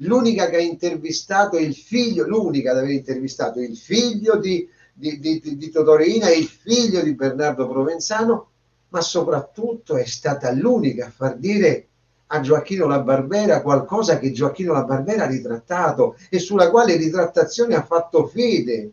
l'unica 0.02 0.48
che 0.48 0.56
ha 0.56 0.60
intervistato 0.60 1.58
il 1.58 1.74
figlio, 1.74 2.26
l'unica 2.26 2.72
ad 2.72 2.78
aver 2.78 2.90
intervistato 2.90 3.60
il 3.60 3.76
figlio 3.76 4.36
di, 4.36 4.68
di, 4.92 5.18
di, 5.18 5.56
di 5.56 5.70
Totorina 5.70 6.28
e 6.28 6.38
il 6.38 6.46
figlio 6.46 7.02
di 7.02 7.14
Bernardo 7.14 7.68
Provenzano, 7.68 8.48
ma 8.88 9.00
soprattutto 9.00 9.96
è 9.96 10.04
stata 10.04 10.52
l'unica 10.52 11.06
a 11.06 11.10
far 11.10 11.36
dire 11.36 11.86
a 12.34 12.40
Gioacchino 12.40 12.86
La 12.86 13.00
Barbera 13.00 13.60
qualcosa 13.60 14.18
che 14.18 14.32
Gioacchino 14.32 14.72
La 14.72 14.84
Barbera 14.84 15.24
ha 15.24 15.28
ritrattato 15.28 16.16
e 16.30 16.38
sulla 16.38 16.70
quale 16.70 16.96
ritrattazione 16.96 17.74
ha 17.74 17.82
fatto 17.82 18.26
fede. 18.26 18.90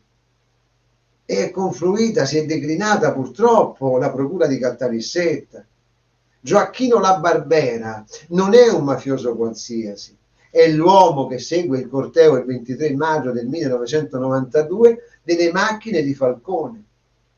È 1.25 1.51
confluita, 1.51 2.25
si 2.25 2.37
è 2.37 2.45
declinata 2.45 3.13
purtroppo 3.13 3.97
la 3.97 4.11
procura 4.11 4.47
di 4.47 4.57
Caltanissetta. 4.57 5.63
Gioacchino 6.41 6.99
La 6.99 7.17
Barbera 7.17 8.03
non 8.29 8.53
è 8.53 8.69
un 8.69 8.83
mafioso 8.83 9.35
qualsiasi, 9.35 10.17
è 10.51 10.67
l'uomo 10.69 11.27
che 11.27 11.39
segue 11.39 11.79
il 11.79 11.87
corteo 11.87 12.37
il 12.37 12.45
23 12.45 12.95
maggio 12.95 13.31
del 13.31 13.47
1992 13.47 14.97
delle 15.23 15.51
macchine 15.51 16.01
di 16.01 16.13
Falcone. 16.13 16.83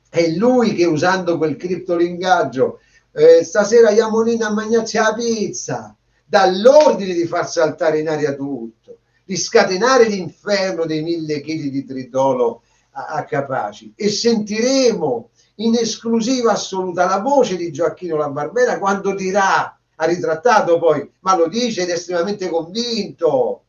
È 0.09 0.27
lui 0.29 0.73
che 0.73 0.85
usando 0.85 1.37
quel 1.37 1.55
criptolinguaggio 1.55 2.79
eh, 3.13 3.43
stasera 3.43 3.91
Iamonina 3.91 4.47
a 4.47 4.53
mangiarsi 4.53 4.97
la 4.97 5.13
pizza, 5.13 5.95
dà 6.25 6.49
l'ordine 6.49 7.13
di 7.13 7.25
far 7.25 7.49
saltare 7.49 7.99
in 7.99 8.09
aria 8.09 8.33
tutto, 8.33 8.99
di 9.25 9.35
scatenare 9.35 10.07
l'inferno 10.07 10.85
dei 10.85 11.01
mille 11.01 11.41
chili 11.41 11.69
di 11.69 11.83
tritolo 11.83 12.63
a, 12.91 13.07
a 13.07 13.25
Capaci 13.25 13.93
e 13.95 14.09
sentiremo 14.09 15.29
in 15.55 15.75
esclusiva 15.75 16.53
assoluta 16.53 17.05
la 17.05 17.19
voce 17.19 17.55
di 17.55 17.71
Gioacchino 17.71 18.15
La 18.15 18.29
Barbera 18.29 18.79
quando 18.79 19.13
dirà, 19.13 19.77
ha 20.01 20.05
ritrattato 20.05 20.79
poi, 20.79 21.07
ma 21.19 21.35
lo 21.35 21.47
dice 21.47 21.83
ed 21.83 21.89
è 21.89 21.93
estremamente 21.93 22.49
convinto, 22.49 23.65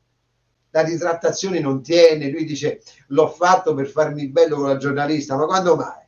la 0.71 0.83
ritrattazione 0.83 1.61
non 1.61 1.83
tiene, 1.83 2.31
lui 2.31 2.47
dice 2.47 2.83
l'ho 3.09 3.29
fatto 3.29 3.75
per 3.75 3.87
farmi 3.87 4.29
bello 4.29 4.57
con 4.57 4.69
la 4.69 4.79
giornalista, 4.79 5.37
ma 5.37 5.45
quando 5.45 5.77
mai? 5.77 6.01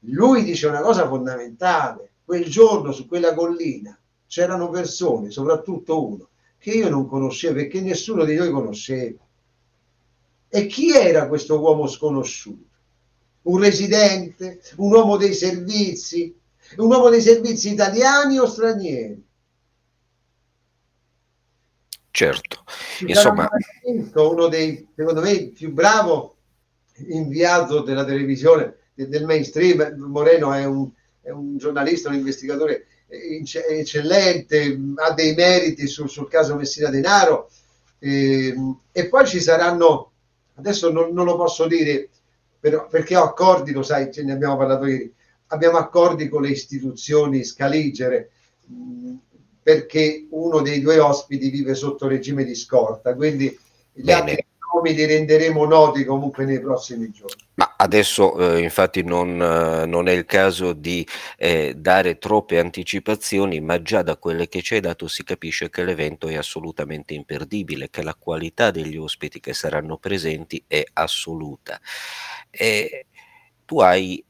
Lui 0.00 0.44
dice 0.44 0.66
una 0.66 0.82
cosa 0.82 1.08
fondamentale, 1.08 2.10
quel 2.22 2.44
giorno 2.44 2.92
su 2.92 3.08
quella 3.08 3.32
collina 3.32 3.98
c'erano 4.26 4.68
persone, 4.68 5.30
soprattutto 5.30 6.06
uno, 6.06 6.28
che 6.58 6.72
io 6.72 6.90
non 6.90 7.08
conoscevo 7.08 7.58
e 7.58 7.68
che 7.68 7.80
nessuno 7.80 8.24
di 8.26 8.34
noi 8.34 8.50
conosceva. 8.50 9.26
E 10.46 10.66
chi 10.66 10.94
era 10.94 11.26
questo 11.26 11.58
uomo 11.58 11.86
sconosciuto? 11.86 12.68
Un 13.42 13.60
residente? 13.60 14.60
Un 14.76 14.92
uomo 14.92 15.16
dei 15.16 15.32
servizi? 15.32 16.38
Un 16.76 16.90
uomo 16.90 17.08
dei 17.08 17.20
servizi 17.20 17.72
italiani 17.72 18.38
o 18.38 18.46
stranieri? 18.46 19.26
Certo, 22.10 22.64
insomma... 23.06 23.48
Uno 24.14 24.48
dei, 24.48 24.88
secondo 24.94 25.20
me, 25.20 25.48
più 25.48 25.72
bravo 25.72 26.36
inviato 27.08 27.80
della 27.80 28.04
televisione 28.04 28.76
del 28.94 29.24
mainstream. 29.24 29.96
Moreno 29.96 30.52
è 30.52 30.64
un, 30.64 30.90
è 31.22 31.30
un 31.30 31.56
giornalista, 31.56 32.08
un 32.08 32.16
investigatore 32.16 32.86
eccellente, 33.08 34.78
ha 34.96 35.12
dei 35.12 35.34
meriti 35.34 35.86
sul, 35.86 36.08
sul 36.08 36.28
caso 36.28 36.56
Messina 36.56 36.90
Denaro. 36.90 37.50
Eh, 37.98 38.54
e 38.92 39.08
poi 39.08 39.26
ci 39.26 39.40
saranno, 39.40 40.12
adesso 40.54 40.90
non, 40.90 41.12
non 41.12 41.24
lo 41.24 41.36
posso 41.36 41.66
dire 41.66 42.08
però, 42.58 42.86
perché 42.88 43.16
ho 43.16 43.24
accordi, 43.24 43.72
lo 43.72 43.82
sai, 43.82 44.12
ce 44.12 44.22
ne 44.22 44.32
abbiamo 44.32 44.56
parlato 44.56 44.86
ieri, 44.86 45.14
abbiamo 45.50 45.78
accordi 45.78 46.28
con 46.28 46.42
le 46.42 46.50
istituzioni 46.50 47.44
scaligere 47.44 48.30
mh, 48.66 49.14
perché 49.62 50.26
uno 50.30 50.60
dei 50.62 50.80
due 50.80 50.98
ospiti 50.98 51.50
vive 51.50 51.74
sotto 51.74 52.08
regime 52.08 52.44
di 52.44 52.54
scorta, 52.54 53.14
quindi 53.14 53.46
gli 53.92 54.04
Bene. 54.04 54.30
altri 54.30 54.46
nomi 54.72 54.94
li 54.94 55.04
renderemo 55.04 55.64
noti 55.64 56.04
comunque 56.04 56.44
nei 56.44 56.60
prossimi 56.60 57.10
giorni. 57.10 57.42
Ma 57.54 57.74
adesso 57.76 58.38
eh, 58.38 58.62
infatti 58.62 59.02
non, 59.02 59.40
eh, 59.40 59.86
non, 59.86 60.08
è 60.08 60.12
il 60.12 60.24
caso 60.24 60.72
di 60.72 61.06
eh, 61.36 61.74
dare 61.76 62.18
troppe 62.18 62.58
anticipazioni, 62.58 63.60
ma 63.60 63.82
già 63.82 64.02
da 64.02 64.16
quelle 64.16 64.48
che 64.48 64.62
ci 64.62 64.74
hai 64.74 64.80
dato 64.80 65.08
si 65.08 65.24
capisce 65.24 65.68
che 65.68 65.84
l'evento 65.84 66.28
è 66.28 66.36
assolutamente 66.36 67.14
imperdibile, 67.14 67.90
che 67.90 68.02
la 68.02 68.14
qualità 68.14 68.70
degli 68.70 68.96
ospiti 68.96 69.40
che 69.40 69.52
saranno 69.52 69.98
presenti 69.98 70.62
è 70.66 70.84
assoluta. 70.94 71.80
E 72.50 73.06
tu 73.64 73.80
hai 73.80 74.24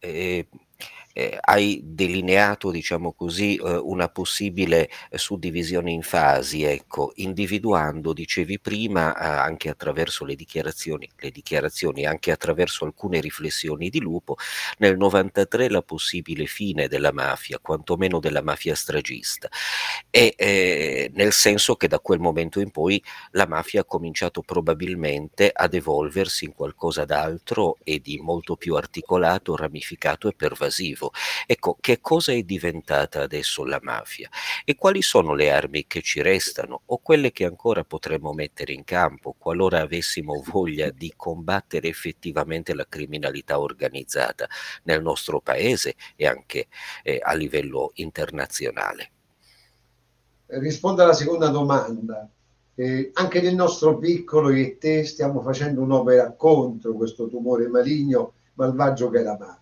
eh, 1.12 1.38
hai 1.40 1.80
delineato, 1.84 2.70
diciamo 2.70 3.12
così, 3.12 3.56
eh, 3.56 3.76
una 3.76 4.08
possibile 4.08 4.88
eh, 5.10 5.18
suddivisione 5.18 5.90
in 5.90 6.02
fasi, 6.02 6.62
ecco, 6.62 7.12
individuando, 7.16 8.12
dicevi 8.12 8.58
prima, 8.60 9.14
eh, 9.16 9.24
anche 9.26 9.68
attraverso 9.68 10.24
le 10.24 10.34
dichiarazioni, 10.34 11.08
le 11.16 11.30
dichiarazioni, 11.30 12.06
anche 12.06 12.30
attraverso 12.30 12.84
alcune 12.84 13.20
riflessioni 13.20 13.90
di 13.90 14.00
Lupo, 14.00 14.36
nel 14.78 14.96
93 14.96 15.68
la 15.68 15.82
possibile 15.82 16.46
fine 16.46 16.88
della 16.88 17.12
mafia, 17.12 17.58
quantomeno 17.60 18.20
della 18.20 18.42
mafia 18.42 18.74
stragista, 18.74 19.48
e 20.10 20.34
eh, 20.36 21.10
nel 21.14 21.32
senso 21.32 21.74
che 21.76 21.88
da 21.88 21.98
quel 21.98 22.20
momento 22.20 22.60
in 22.60 22.70
poi 22.70 23.02
la 23.32 23.46
mafia 23.46 23.80
ha 23.82 23.84
cominciato 23.84 24.42
probabilmente 24.42 25.50
ad 25.52 25.74
evolversi 25.74 26.44
in 26.44 26.54
qualcosa 26.54 27.04
d'altro 27.04 27.78
e 27.84 28.00
di 28.00 28.18
molto 28.18 28.56
più 28.56 28.74
articolato, 28.76 29.56
ramificato 29.56 30.28
e 30.28 30.34
pervasivo 30.34 31.09
Ecco, 31.46 31.76
che 31.80 32.00
cosa 32.00 32.32
è 32.32 32.42
diventata 32.42 33.22
adesso 33.22 33.64
la 33.64 33.80
mafia 33.82 34.28
e 34.64 34.76
quali 34.76 35.02
sono 35.02 35.34
le 35.34 35.50
armi 35.50 35.86
che 35.86 36.02
ci 36.02 36.22
restano 36.22 36.82
o 36.86 36.98
quelle 36.98 37.32
che 37.32 37.44
ancora 37.44 37.84
potremmo 37.84 38.32
mettere 38.32 38.72
in 38.72 38.84
campo 38.84 39.34
qualora 39.36 39.80
avessimo 39.80 40.42
voglia 40.46 40.90
di 40.90 41.12
combattere 41.16 41.88
effettivamente 41.88 42.74
la 42.74 42.86
criminalità 42.88 43.60
organizzata 43.60 44.48
nel 44.84 45.02
nostro 45.02 45.40
paese 45.40 45.94
e 46.16 46.26
anche 46.26 46.68
eh, 47.02 47.20
a 47.22 47.34
livello 47.34 47.90
internazionale. 47.94 49.10
rispondo 50.46 51.02
alla 51.02 51.12
seconda 51.12 51.48
domanda. 51.48 52.28
Eh, 52.74 53.10
anche 53.14 53.42
nel 53.42 53.54
nostro 53.54 53.98
piccolo 53.98 54.50
io 54.50 54.64
e 54.64 54.78
te 54.78 55.04
stiamo 55.04 55.42
facendo 55.42 55.82
un'opera 55.82 56.32
contro 56.32 56.94
questo 56.94 57.28
tumore 57.28 57.68
maligno 57.68 58.32
malvagio 58.54 59.10
che 59.10 59.20
è 59.20 59.22
la 59.22 59.36
mafia. 59.38 59.59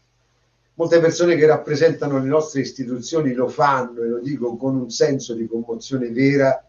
Molte 0.78 1.00
persone 1.00 1.34
che 1.34 1.44
rappresentano 1.44 2.20
le 2.20 2.28
nostre 2.28 2.60
istituzioni 2.60 3.32
lo 3.32 3.48
fanno, 3.48 4.00
e 4.00 4.06
lo 4.06 4.20
dico 4.20 4.56
con 4.56 4.76
un 4.76 4.90
senso 4.90 5.34
di 5.34 5.48
commozione 5.48 6.08
vera, 6.10 6.64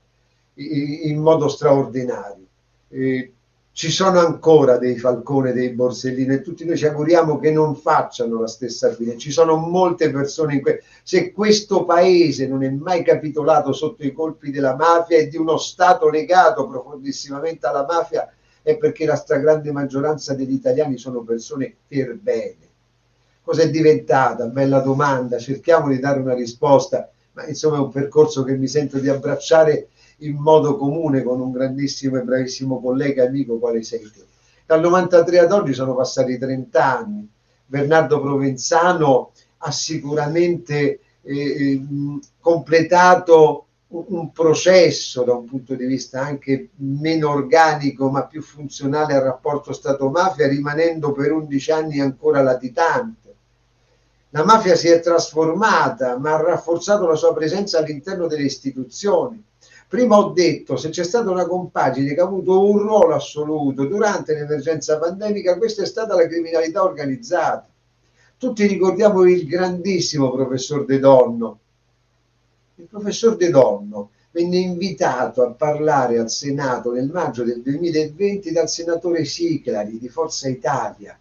in 0.55 1.19
modo 1.19 1.47
straordinario. 1.47 2.47
Eh, 2.89 3.31
ci 3.71 3.91
sono 3.91 4.17
ancora 4.17 4.77
dei 4.77 4.97
Falcone, 4.97 5.53
dei 5.53 5.69
Borsellino 5.69 6.33
e 6.33 6.41
tutti 6.41 6.65
noi 6.65 6.75
ci 6.75 6.87
auguriamo 6.87 7.37
che 7.37 7.51
non 7.51 7.75
facciano 7.75 8.39
la 8.39 8.47
stessa 8.47 8.91
fine. 8.95 9.15
Ci 9.15 9.29
sono 9.29 9.57
molte 9.57 10.09
persone 10.09 10.55
in 10.55 10.61
que- 10.61 10.81
se 11.03 11.31
questo 11.31 11.85
paese 11.85 12.47
non 12.47 12.63
è 12.63 12.69
mai 12.71 13.03
capitolato 13.03 13.73
sotto 13.73 14.03
i 14.03 14.11
colpi 14.11 14.49
della 14.49 14.75
mafia 14.75 15.19
e 15.19 15.27
di 15.27 15.37
uno 15.37 15.57
Stato 15.57 16.09
legato 16.09 16.67
profondissimamente 16.67 17.67
alla 17.67 17.85
mafia 17.87 18.27
è 18.63 18.75
perché 18.75 19.05
la 19.05 19.15
stragrande 19.15 19.71
maggioranza 19.71 20.33
degli 20.33 20.53
italiani 20.53 20.97
sono 20.97 21.21
persone 21.21 21.75
per 21.87 22.17
bene. 22.17 22.68
Cosa 23.49 23.63
è 23.63 23.69
diventata? 23.71 24.45
Bella 24.45 24.79
domanda, 24.79 25.39
cerchiamo 25.39 25.87
di 25.87 25.97
dare 25.97 26.19
una 26.19 26.35
risposta, 26.35 27.09
ma 27.31 27.47
insomma 27.47 27.77
è 27.77 27.79
un 27.79 27.89
percorso 27.89 28.43
che 28.43 28.55
mi 28.55 28.67
sento 28.67 28.99
di 28.99 29.09
abbracciare 29.09 29.87
in 30.17 30.35
modo 30.35 30.77
comune 30.77 31.23
con 31.23 31.41
un 31.41 31.51
grandissimo 31.51 32.19
e 32.19 32.21
bravissimo 32.21 32.79
collega 32.79 33.23
e 33.23 33.25
amico 33.25 33.57
quale 33.57 33.81
sei 33.81 34.01
te. 34.01 34.23
Dal 34.67 34.79
93 34.81 35.39
ad 35.39 35.51
oggi 35.51 35.73
sono 35.73 35.95
passati 35.95 36.37
30 36.37 36.97
anni. 36.99 37.27
Bernardo 37.65 38.21
Provenzano 38.21 39.31
ha 39.57 39.71
sicuramente 39.71 40.99
eh, 41.23 41.35
eh 41.35 41.81
completato 42.39 43.65
un 43.87 44.31
processo 44.31 45.23
da 45.23 45.33
un 45.33 45.45
punto 45.45 45.73
di 45.73 45.87
vista 45.87 46.21
anche 46.21 46.69
meno 46.75 47.31
organico 47.31 48.11
ma 48.11 48.27
più 48.27 48.43
funzionale 48.43 49.15
al 49.15 49.23
rapporto 49.23 49.73
Stato-mafia 49.73 50.47
rimanendo 50.47 51.11
per 51.11 51.31
11 51.31 51.71
anni 51.71 51.99
ancora 51.99 52.43
latitante. 52.43 53.18
La 54.29 54.43
mafia 54.43 54.75
si 54.75 54.87
è 54.87 54.99
trasformata 54.99 56.17
ma 56.17 56.35
ha 56.35 56.41
rafforzato 56.41 57.07
la 57.07 57.15
sua 57.15 57.33
presenza 57.33 57.79
all'interno 57.79 58.27
delle 58.27 58.43
istituzioni 58.43 59.43
Prima 59.89 60.19
ho 60.19 60.29
detto, 60.29 60.77
se 60.77 60.89
c'è 60.89 61.03
stata 61.03 61.31
una 61.31 61.47
compagine 61.47 62.13
che 62.13 62.19
ha 62.21 62.23
avuto 62.23 62.63
un 62.63 62.77
ruolo 62.77 63.15
assoluto 63.15 63.85
durante 63.85 64.35
l'emergenza 64.35 64.99
pandemica, 64.99 65.57
questa 65.57 65.81
è 65.81 65.87
stata 65.87 66.13
la 66.13 66.27
criminalità 66.27 66.83
organizzata. 66.83 67.67
Tutti 68.37 68.67
ricordiamo 68.67 69.23
il 69.27 69.47
grandissimo 69.47 70.29
professor 70.29 70.85
De 70.85 70.99
Donno. 70.99 71.59
Il 72.75 72.85
professor 72.85 73.35
De 73.35 73.49
Donno 73.49 74.11
venne 74.29 74.57
invitato 74.57 75.41
a 75.41 75.53
parlare 75.53 76.19
al 76.19 76.29
Senato 76.29 76.91
nel 76.91 77.09
maggio 77.09 77.43
del 77.43 77.63
2020 77.63 78.51
dal 78.51 78.69
senatore 78.69 79.25
Siclari 79.25 79.97
di 79.97 80.07
Forza 80.07 80.47
Italia 80.47 81.17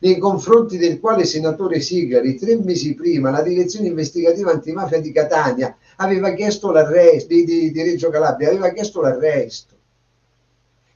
nei 0.00 0.18
confronti 0.18 0.78
del 0.78 0.98
quale 0.98 1.24
senatore 1.24 1.80
Sigari 1.80 2.36
tre 2.36 2.56
mesi 2.56 2.94
prima 2.94 3.30
la 3.30 3.42
direzione 3.42 3.88
investigativa 3.88 4.50
antimafia 4.50 5.00
di 5.00 5.12
Catania 5.12 5.76
aveva 5.96 6.32
chiesto 6.32 6.70
l'arresto, 6.70 7.34
di, 7.34 7.44
di, 7.44 7.70
di 7.70 7.82
Reggio 7.82 8.10
Calabria, 8.10 8.48
aveva 8.48 8.70
chiesto 8.70 9.00
l'arresto 9.00 9.78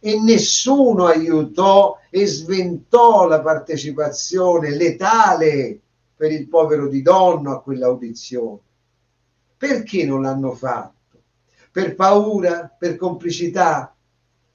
e 0.06 0.20
nessuno 0.20 1.06
aiutò 1.06 1.98
e 2.10 2.26
sventò 2.26 3.26
la 3.26 3.40
partecipazione 3.40 4.76
letale 4.76 5.80
per 6.14 6.30
il 6.30 6.46
povero 6.46 6.88
di 6.88 7.00
Donno 7.00 7.52
a 7.52 7.62
quell'audizione. 7.62 8.58
Perché 9.56 10.04
non 10.04 10.20
l'hanno 10.20 10.52
fatto? 10.52 11.22
Per 11.72 11.94
paura? 11.94 12.70
Per 12.78 12.96
complicità? 12.96 13.93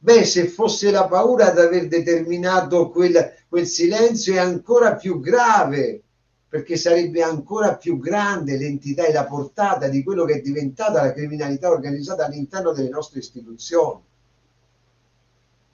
Beh, 0.02 0.24
se 0.24 0.48
fosse 0.48 0.92
la 0.92 1.08
paura 1.08 1.48
ad 1.48 1.60
aver 1.60 1.90
determinato 1.90 2.90
quel, 2.90 3.34
quel 3.50 3.68
silenzio 3.68 4.34
è 4.34 4.38
ancora 4.38 4.96
più 4.96 5.20
grave, 5.20 6.02
perché 6.48 6.78
sarebbe 6.78 7.22
ancora 7.22 7.76
più 7.76 8.00
grande 8.00 8.58
l'entità 8.58 9.06
e 9.06 9.12
la 9.12 9.26
portata 9.26 9.90
di 9.90 10.02
quello 10.02 10.24
che 10.24 10.36
è 10.36 10.42
diventata 10.42 11.04
la 11.04 11.12
criminalità 11.12 11.70
organizzata 11.70 12.26
all'interno 12.26 12.72
delle 12.72 12.88
nostre 12.88 13.20
istituzioni. 13.20 14.02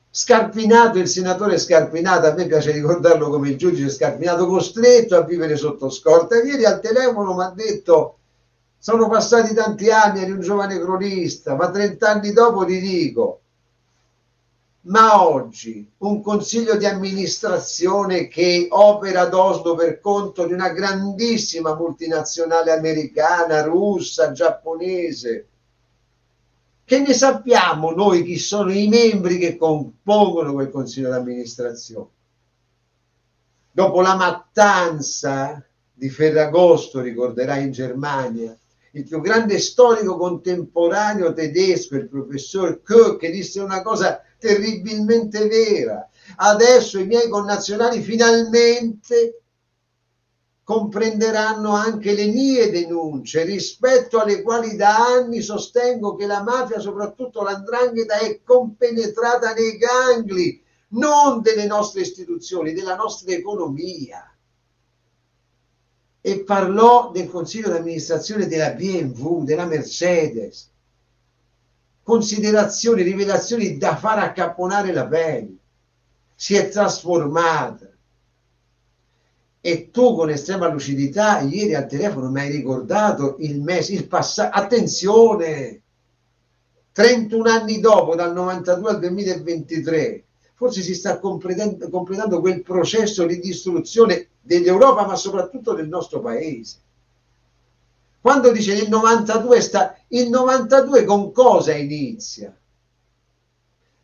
Scarpinato, 0.10 0.98
il 0.98 1.08
senatore 1.08 1.60
Scarpinato, 1.60 2.26
a 2.26 2.34
me 2.34 2.48
piace 2.48 2.72
ricordarlo 2.72 3.30
come 3.30 3.50
il 3.50 3.58
giudice 3.58 3.90
Scarpinato, 3.90 4.48
costretto 4.48 5.16
a 5.16 5.24
vivere 5.24 5.56
sotto 5.56 5.90
scorta. 5.90 6.42
Ieri 6.42 6.66
al 6.66 6.82
telefono 6.82 7.36
mi 7.36 7.44
ha 7.44 7.54
detto, 7.56 8.18
sono 8.80 9.08
passati 9.08 9.54
tanti 9.54 9.92
anni, 9.92 10.22
eri 10.22 10.32
un 10.32 10.40
giovane 10.40 10.80
cronista, 10.80 11.56
ma 11.56 11.70
30 11.70 12.10
anni 12.10 12.32
dopo 12.34 12.66
ti 12.66 12.80
dico, 12.80 13.42
ma 14.86 15.28
oggi 15.28 15.90
un 16.00 16.22
consiglio 16.22 16.76
di 16.76 16.86
amministrazione 16.86 18.28
che 18.28 18.68
opera 18.70 19.22
ad 19.22 19.34
Oslo 19.34 19.76
per 19.76 20.00
conto 20.00 20.46
di 20.46 20.54
una 20.54 20.70
grandissima 20.70 21.76
multinazionale 21.76 22.72
americana, 22.72 23.64
russa, 23.64 24.32
giapponese, 24.32 25.48
che 26.84 27.00
ne 27.00 27.14
sappiamo 27.14 27.92
noi 27.92 28.24
chi 28.24 28.38
sono 28.38 28.72
i 28.72 28.88
membri 28.88 29.40
che 29.40 29.58
compongono 29.58 30.54
quel 30.54 30.70
consiglio 30.70 31.10
di 31.10 31.16
amministrazione? 31.16 32.10
Dopo 33.72 34.02
la 34.02 34.16
mattanza 34.16 35.66
di 35.92 36.10
Ferragosto, 36.10 37.02
ricorderai 37.02 37.64
in 37.64 37.72
Germania, 37.72 38.56
il 38.96 39.04
più 39.04 39.20
grande 39.20 39.60
storico 39.60 40.16
contemporaneo 40.16 41.34
tedesco, 41.34 41.96
il 41.96 42.08
professor 42.08 42.82
Koch, 42.82 43.30
disse 43.30 43.60
una 43.60 43.82
cosa 43.82 44.22
terribilmente 44.40 45.48
vera. 45.48 46.08
Adesso 46.38 47.00
i 47.00 47.06
miei 47.06 47.28
connazionali 47.28 48.02
finalmente 48.02 49.42
comprenderanno 50.64 51.72
anche 51.72 52.14
le 52.14 52.28
mie 52.28 52.72
denunce, 52.72 53.44
rispetto 53.44 54.20
alle 54.20 54.42
quali 54.42 54.78
da 54.78 54.96
anni 54.96 55.42
sostengo 55.42 56.16
che 56.16 56.26
la 56.26 56.42
mafia, 56.42 56.80
soprattutto 56.80 57.44
l'andrangheta, 57.44 58.18
è 58.20 58.40
compenetrata 58.44 59.54
nei 59.54 59.78
gangli, 59.78 60.62
non 60.92 61.42
delle 61.42 61.66
nostre 61.66 62.02
istituzioni, 62.02 62.72
della 62.72 62.96
nostra 62.96 63.34
economia. 63.34 64.35
E 66.28 66.40
parlò 66.40 67.12
del 67.12 67.30
consiglio 67.30 67.70
d'amministrazione 67.70 68.48
della 68.48 68.72
BMW, 68.72 69.44
della 69.44 69.68
Mercedes, 69.68 70.72
considerazioni, 72.02 73.04
rivelazioni 73.04 73.78
da 73.78 73.96
far 73.96 74.18
accapponare 74.18 74.92
la 74.92 75.06
pelle. 75.06 75.56
Si 76.34 76.56
è 76.56 76.68
trasformata. 76.70 77.88
E 79.62 79.92
tu 79.92 80.16
con 80.16 80.32
estrema 80.32 80.68
lucidità 80.68 81.42
ieri 81.42 81.76
al 81.76 81.86
telefono 81.86 82.32
mi 82.32 82.40
hai 82.40 82.50
ricordato 82.50 83.36
il 83.42 83.62
mese, 83.62 83.94
il 83.94 84.08
passato. 84.08 84.58
Attenzione! 84.58 85.84
31 86.92 87.50
anni 87.52 87.80
dopo, 87.80 88.16
dal 88.16 88.34
92 88.34 88.90
al 88.90 89.00
2023, 89.00 90.25
forse 90.56 90.82
si 90.82 90.96
sta 90.96 91.20
completando, 91.20 91.90
completando 91.90 92.40
quel 92.40 92.62
processo 92.64 93.26
di 93.26 93.40
distruzione 93.40 94.30
dell'Europa, 94.42 95.06
ma 95.06 95.16
soprattutto 95.16 95.74
del 95.74 95.88
nostro 95.88 96.22
paese. 96.22 96.78
Quando 98.22 98.52
dice 98.52 98.74
il 98.74 98.90
92 98.90 99.62
sta 99.62 100.00
il 100.08 100.30
92 100.30 101.04
con 101.04 101.32
cosa 101.32 101.74
inizia? 101.76 102.56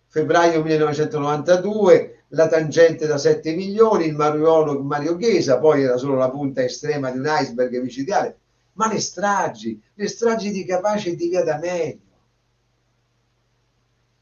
Febbraio 0.07 0.61
1992, 0.61 2.25
la 2.29 2.47
tangente 2.47 3.07
da 3.07 3.17
7 3.17 3.55
milioni, 3.55 4.05
il 4.05 4.13
Mariolo 4.13 4.79
Mario 4.81 5.15
Chiesa, 5.15 5.57
poi 5.57 5.83
era 5.83 5.97
solo 5.97 6.15
la 6.15 6.29
punta 6.29 6.61
estrema 6.61 7.09
di 7.09 7.17
un 7.17 7.25
iceberg 7.27 7.81
micidiale, 7.81 8.37
ma 8.73 8.91
le 8.91 8.99
stragi, 8.99 9.81
le 9.93 10.07
stragi 10.07 10.51
di 10.51 10.65
Capace 10.65 11.11
e 11.11 11.15
di 11.15 11.29
Via 11.29 11.43
D'Amelio. 11.43 11.99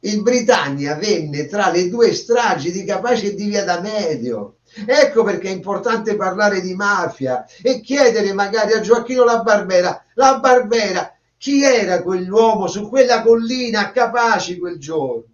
Il 0.02 0.22
Britannia 0.22 0.96
venne 0.96 1.46
tra 1.48 1.70
le 1.70 1.90
due 1.90 2.14
stragi 2.14 2.72
di 2.72 2.84
Capace 2.86 3.28
e 3.28 3.36
di 3.36 3.46
Via 3.46 3.66
D'Amelio 3.66 4.60
Ecco 4.86 5.24
perché 5.24 5.50
è 5.50 5.54
importante 5.54 6.16
parlare 6.16 6.62
di 6.62 6.76
mafia 6.76 7.46
e 7.62 7.82
chiedere 7.82 8.34
magari 8.34 8.74
a 8.74 8.82
Gioacchino 8.82 9.24
La 9.24 9.42
Barbera, 9.42 10.06
La 10.14 10.40
Barbera, 10.40 11.12
chi 11.38 11.64
era 11.64 12.04
quell'uomo 12.04 12.68
su 12.68 12.88
quella 12.88 13.24
collina 13.24 13.80
a 13.82 13.92
Capaci 13.92 14.60
quel 14.60 14.78
giorno? 14.78 15.28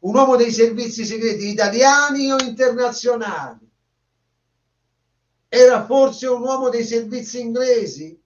Un 0.00 0.14
uomo 0.14 0.36
dei 0.36 0.50
servizi 0.50 1.04
segreti 1.04 1.48
italiani 1.48 2.32
o 2.32 2.38
internazionali? 2.38 3.68
Era 5.46 5.84
forse 5.84 6.26
un 6.26 6.40
uomo 6.40 6.70
dei 6.70 6.84
servizi 6.84 7.40
inglesi? 7.40 8.18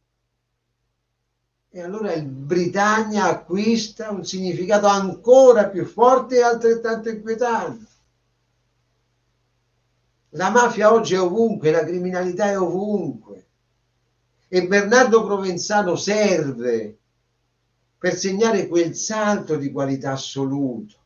E 1.77 1.83
allora 1.83 2.13
il 2.13 2.25
Britannia 2.25 3.25
acquista 3.25 4.13
un 4.13 4.25
significato 4.25 4.87
ancora 4.87 5.69
più 5.69 5.85
forte 5.85 6.37
e 6.37 6.43
altrettanto 6.43 7.09
inquietante. 7.09 7.87
La 10.31 10.51
mafia 10.51 10.93
oggi 10.93 11.15
è 11.15 11.21
ovunque, 11.21 11.73
la 11.73 11.83
criminalità 11.85 12.49
è 12.49 12.57
ovunque. 12.57 13.47
E 14.47 14.69
Bernardo 14.69 15.25
Provenzano 15.25 15.97
serve 15.97 16.97
per 17.99 18.15
segnare 18.15 18.69
quel 18.69 18.95
salto 18.95 19.57
di 19.57 19.73
qualità 19.73 20.13
assoluto. 20.13 20.97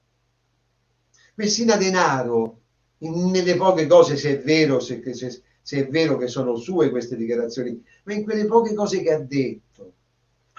Messina 1.36 1.76
Denaro, 1.76 2.60
nelle 2.98 3.56
poche 3.56 3.86
cose, 3.86 4.18
se 4.18 4.38
è 4.38 4.42
vero, 4.42 4.80
se, 4.80 5.02
se, 5.14 5.42
se 5.62 5.78
è 5.78 5.88
vero 5.88 6.18
che 6.18 6.28
sono 6.28 6.56
sue 6.56 6.90
queste 6.90 7.16
dichiarazioni, 7.16 7.82
ma 8.02 8.12
in 8.12 8.22
quelle 8.22 8.44
poche 8.44 8.74
cose 8.74 9.00
che 9.00 9.14
ha 9.14 9.18
detto, 9.18 9.94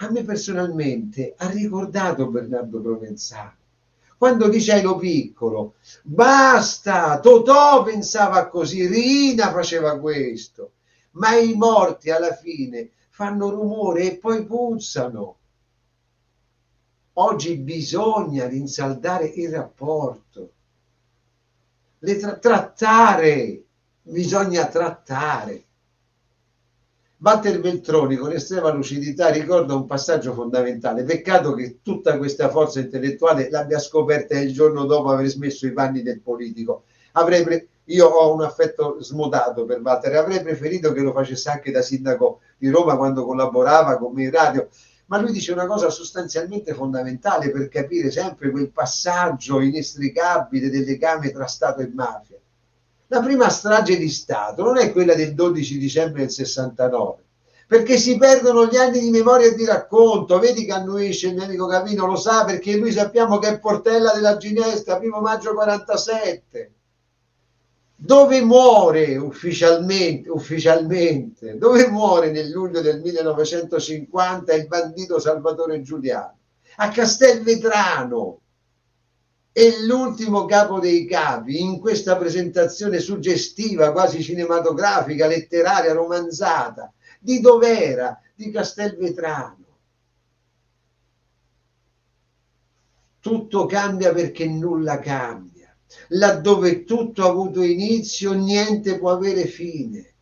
a 0.02 0.10
me 0.10 0.24
personalmente 0.24 1.34
ha 1.36 1.48
ricordato 1.50 2.28
Bernardo 2.28 2.80
Provenzano. 2.80 3.58
Quando 4.16 4.48
dice 4.48 4.82
lo 4.82 4.96
piccolo, 4.96 5.74
basta, 6.02 7.20
Totò 7.20 7.82
pensava 7.82 8.48
così, 8.48 8.86
Rina 8.86 9.50
faceva 9.50 9.98
questo, 9.98 10.72
ma 11.12 11.34
i 11.36 11.54
morti 11.54 12.10
alla 12.10 12.34
fine 12.34 12.90
fanno 13.10 13.50
rumore 13.50 14.12
e 14.12 14.16
poi 14.18 14.44
puzzano. 14.44 15.36
Oggi 17.14 17.56
bisogna 17.56 18.46
rinsaldare 18.46 19.26
il 19.26 19.50
rapporto, 19.50 20.52
le 21.98 22.16
tra- 22.18 22.36
trattare, 22.36 23.64
bisogna 24.02 24.66
trattare. 24.66 25.64
Walter 27.22 27.60
Veltroni 27.60 28.16
con 28.16 28.32
estrema 28.32 28.72
lucidità 28.72 29.28
ricorda 29.28 29.74
un 29.74 29.84
passaggio 29.84 30.32
fondamentale. 30.32 31.04
Peccato 31.04 31.52
che 31.52 31.80
tutta 31.82 32.16
questa 32.16 32.48
forza 32.48 32.80
intellettuale 32.80 33.50
l'abbia 33.50 33.78
scoperta 33.78 34.38
il 34.38 34.54
giorno 34.54 34.86
dopo 34.86 35.10
aver 35.10 35.26
smesso 35.26 35.66
i 35.66 35.72
panni 35.74 36.00
del 36.00 36.22
politico. 36.22 36.84
Pre- 37.12 37.68
io 37.84 38.06
ho 38.06 38.32
un 38.32 38.40
affetto 38.40 39.02
smodato 39.02 39.66
per 39.66 39.82
Walter, 39.82 40.16
avrei 40.16 40.40
preferito 40.40 40.94
che 40.94 41.02
lo 41.02 41.12
facesse 41.12 41.50
anche 41.50 41.70
da 41.70 41.82
sindaco 41.82 42.40
di 42.56 42.70
Roma 42.70 42.96
quando 42.96 43.26
collaborava 43.26 43.98
con 43.98 44.14
me 44.14 44.22
in 44.24 44.30
radio, 44.30 44.66
ma 45.06 45.20
lui 45.20 45.32
dice 45.32 45.52
una 45.52 45.66
cosa 45.66 45.90
sostanzialmente 45.90 46.72
fondamentale 46.72 47.50
per 47.50 47.68
capire 47.68 48.10
sempre 48.10 48.50
quel 48.50 48.70
passaggio 48.70 49.60
inestricabile 49.60 50.70
del 50.70 50.84
legame 50.84 51.30
tra 51.30 51.44
Stato 51.44 51.82
e 51.82 51.90
mafia. 51.92 52.38
La 53.12 53.20
prima 53.20 53.48
strage 53.48 53.96
di 53.96 54.08
Stato 54.08 54.62
non 54.62 54.78
è 54.78 54.92
quella 54.92 55.14
del 55.14 55.34
12 55.34 55.78
dicembre 55.78 56.20
del 56.20 56.30
69, 56.30 57.24
perché 57.66 57.96
si 57.98 58.16
perdono 58.16 58.66
gli 58.66 58.76
anni 58.76 59.00
di 59.00 59.10
memoria 59.10 59.48
e 59.48 59.56
di 59.56 59.64
racconto. 59.64 60.38
Vedi 60.38 60.64
che 60.64 60.72
annuisce 60.72 61.26
il 61.26 61.34
mio 61.34 61.42
amico 61.42 61.66
Capino, 61.66 62.06
lo 62.06 62.14
sa 62.14 62.44
perché 62.44 62.76
lui 62.76 62.92
sappiamo 62.92 63.38
che 63.38 63.48
è 63.48 63.58
Portella 63.58 64.12
della 64.12 64.36
Ginestra, 64.36 64.98
primo 64.98 65.20
maggio 65.20 65.54
47 65.54 66.74
dove 68.02 68.40
muore 68.42 69.16
ufficialmente, 69.16 70.30
ufficialmente, 70.30 71.58
dove 71.58 71.88
muore 71.88 72.30
nel 72.30 72.48
luglio 72.48 72.80
del 72.80 73.00
1950 73.00 74.54
il 74.54 74.68
bandito 74.68 75.18
Salvatore 75.18 75.82
Giuliano? 75.82 76.38
A 76.76 76.88
Castelvetrano. 76.88 78.38
E 79.52 79.84
l'ultimo 79.84 80.44
capo 80.44 80.78
dei 80.78 81.06
capi 81.06 81.60
in 81.60 81.80
questa 81.80 82.16
presentazione 82.16 83.00
suggestiva, 83.00 83.92
quasi 83.92 84.22
cinematografica, 84.22 85.26
letteraria, 85.26 85.92
romanzata, 85.92 86.92
di 87.18 87.40
dov'era? 87.40 88.20
Di 88.34 88.50
Castelvetrano. 88.50 89.58
Tutto 93.20 93.66
cambia 93.66 94.12
perché 94.12 94.46
nulla 94.46 94.98
cambia 94.98 95.50
laddove 96.08 96.84
tutto 96.84 97.24
ha 97.24 97.28
avuto 97.28 97.62
inizio, 97.62 98.32
niente 98.32 98.98
può 98.98 99.10
avere 99.10 99.46
fine. 99.46 100.14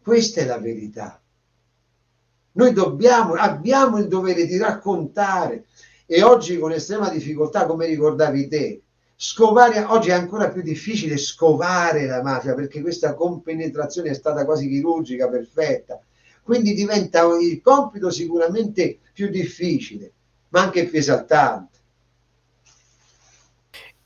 Questa 0.00 0.40
è 0.40 0.44
la 0.44 0.58
verità. 0.58 1.20
Noi 2.52 2.72
dobbiamo, 2.72 3.34
abbiamo 3.34 3.98
il 3.98 4.08
dovere 4.08 4.46
di 4.46 4.56
raccontare 4.56 5.66
e 6.10 6.22
oggi 6.22 6.58
con 6.58 6.72
estrema 6.72 7.10
difficoltà, 7.10 7.66
come 7.66 7.84
ricordavi 7.84 8.48
te, 8.48 8.80
scovare, 9.14 9.82
oggi 9.82 10.08
è 10.08 10.14
ancora 10.14 10.48
più 10.48 10.62
difficile 10.62 11.18
scovare 11.18 12.06
la 12.06 12.22
mafia 12.22 12.54
perché 12.54 12.80
questa 12.80 13.12
compenetrazione 13.12 14.08
è 14.08 14.14
stata 14.14 14.46
quasi 14.46 14.68
chirurgica, 14.68 15.28
perfetta. 15.28 16.00
Quindi 16.42 16.72
diventa 16.72 17.24
il 17.38 17.60
compito 17.60 18.08
sicuramente 18.08 19.00
più 19.12 19.28
difficile, 19.28 20.12
ma 20.48 20.62
anche 20.62 20.86
più 20.86 20.98
esaltante 20.98 21.67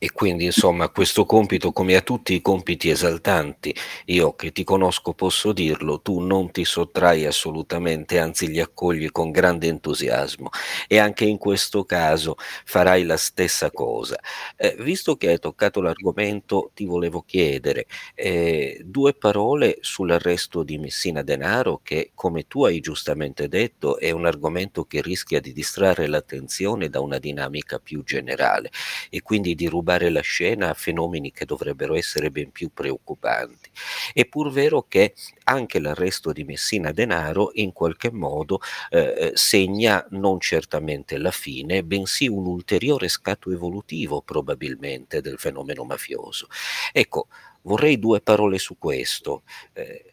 e 0.02 0.10
quindi 0.10 0.46
insomma 0.46 0.88
questo 0.88 1.24
compito 1.24 1.70
come 1.70 1.94
a 1.94 2.00
tutti 2.00 2.34
i 2.34 2.40
compiti 2.40 2.90
esaltanti 2.90 3.72
io 4.06 4.34
che 4.34 4.50
ti 4.50 4.64
conosco 4.64 5.14
posso 5.14 5.52
dirlo 5.52 6.00
tu 6.00 6.18
non 6.18 6.50
ti 6.50 6.64
sottrai 6.64 7.24
assolutamente 7.24 8.18
anzi 8.18 8.48
li 8.48 8.58
accogli 8.58 9.12
con 9.12 9.30
grande 9.30 9.68
entusiasmo. 9.68 10.50
E 10.88 10.98
anche 10.98 11.24
in 11.24 11.38
questo 11.38 11.84
caso 11.84 12.34
farai 12.64 13.04
la 13.04 13.16
stessa 13.16 13.70
cosa. 13.70 14.18
Eh, 14.56 14.74
visto 14.80 15.16
che 15.16 15.28
hai 15.28 15.38
toccato 15.38 15.80
l'argomento 15.80 16.72
ti 16.74 16.84
volevo 16.84 17.22
chiedere 17.22 17.86
eh, 18.16 18.80
due 18.84 19.14
parole 19.14 19.78
sull'arresto 19.82 20.64
di 20.64 20.78
Messina 20.78 21.22
Denaro 21.22 21.80
che 21.80 22.10
come 22.14 22.48
tu 22.48 22.64
hai 22.64 22.80
giustamente 22.80 23.46
detto 23.46 23.98
è 23.98 24.10
un 24.10 24.26
argomento 24.26 24.84
che 24.84 25.00
rischia 25.00 25.40
di 25.40 25.52
distrarre 25.52 26.08
l'attenzione 26.08 26.88
da 26.88 27.00
una 27.00 27.18
dinamica 27.18 27.78
più 27.78 28.02
generale 28.02 28.70
e 29.08 29.22
quindi 29.22 29.54
di 29.54 29.68
rubare 29.68 29.91
rubare 29.92 30.10
la 30.10 30.20
scena 30.20 30.70
a 30.70 30.74
fenomeni 30.74 31.32
che 31.32 31.44
dovrebbero 31.44 31.94
essere 31.94 32.30
ben 32.30 32.50
più 32.50 32.70
preoccupanti. 32.72 33.70
È 34.12 34.24
pur 34.26 34.50
vero 34.50 34.86
che 34.88 35.14
anche 35.44 35.80
l'arresto 35.80 36.32
di 36.32 36.44
Messina 36.44 36.92
Denaro 36.92 37.50
in 37.54 37.72
qualche 37.72 38.10
modo 38.10 38.60
eh, 38.90 39.32
segna 39.34 40.06
non 40.10 40.40
certamente 40.40 41.18
la 41.18 41.30
fine, 41.30 41.84
bensì 41.84 42.28
un 42.28 42.46
ulteriore 42.46 43.08
scatto 43.08 43.50
evolutivo 43.50 44.22
probabilmente 44.22 45.20
del 45.20 45.38
fenomeno 45.38 45.84
mafioso. 45.84 46.46
Ecco, 46.92 47.28
vorrei 47.62 47.98
due 47.98 48.20
parole 48.20 48.58
su 48.58 48.78
questo. 48.78 49.42
Eh, 49.72 50.06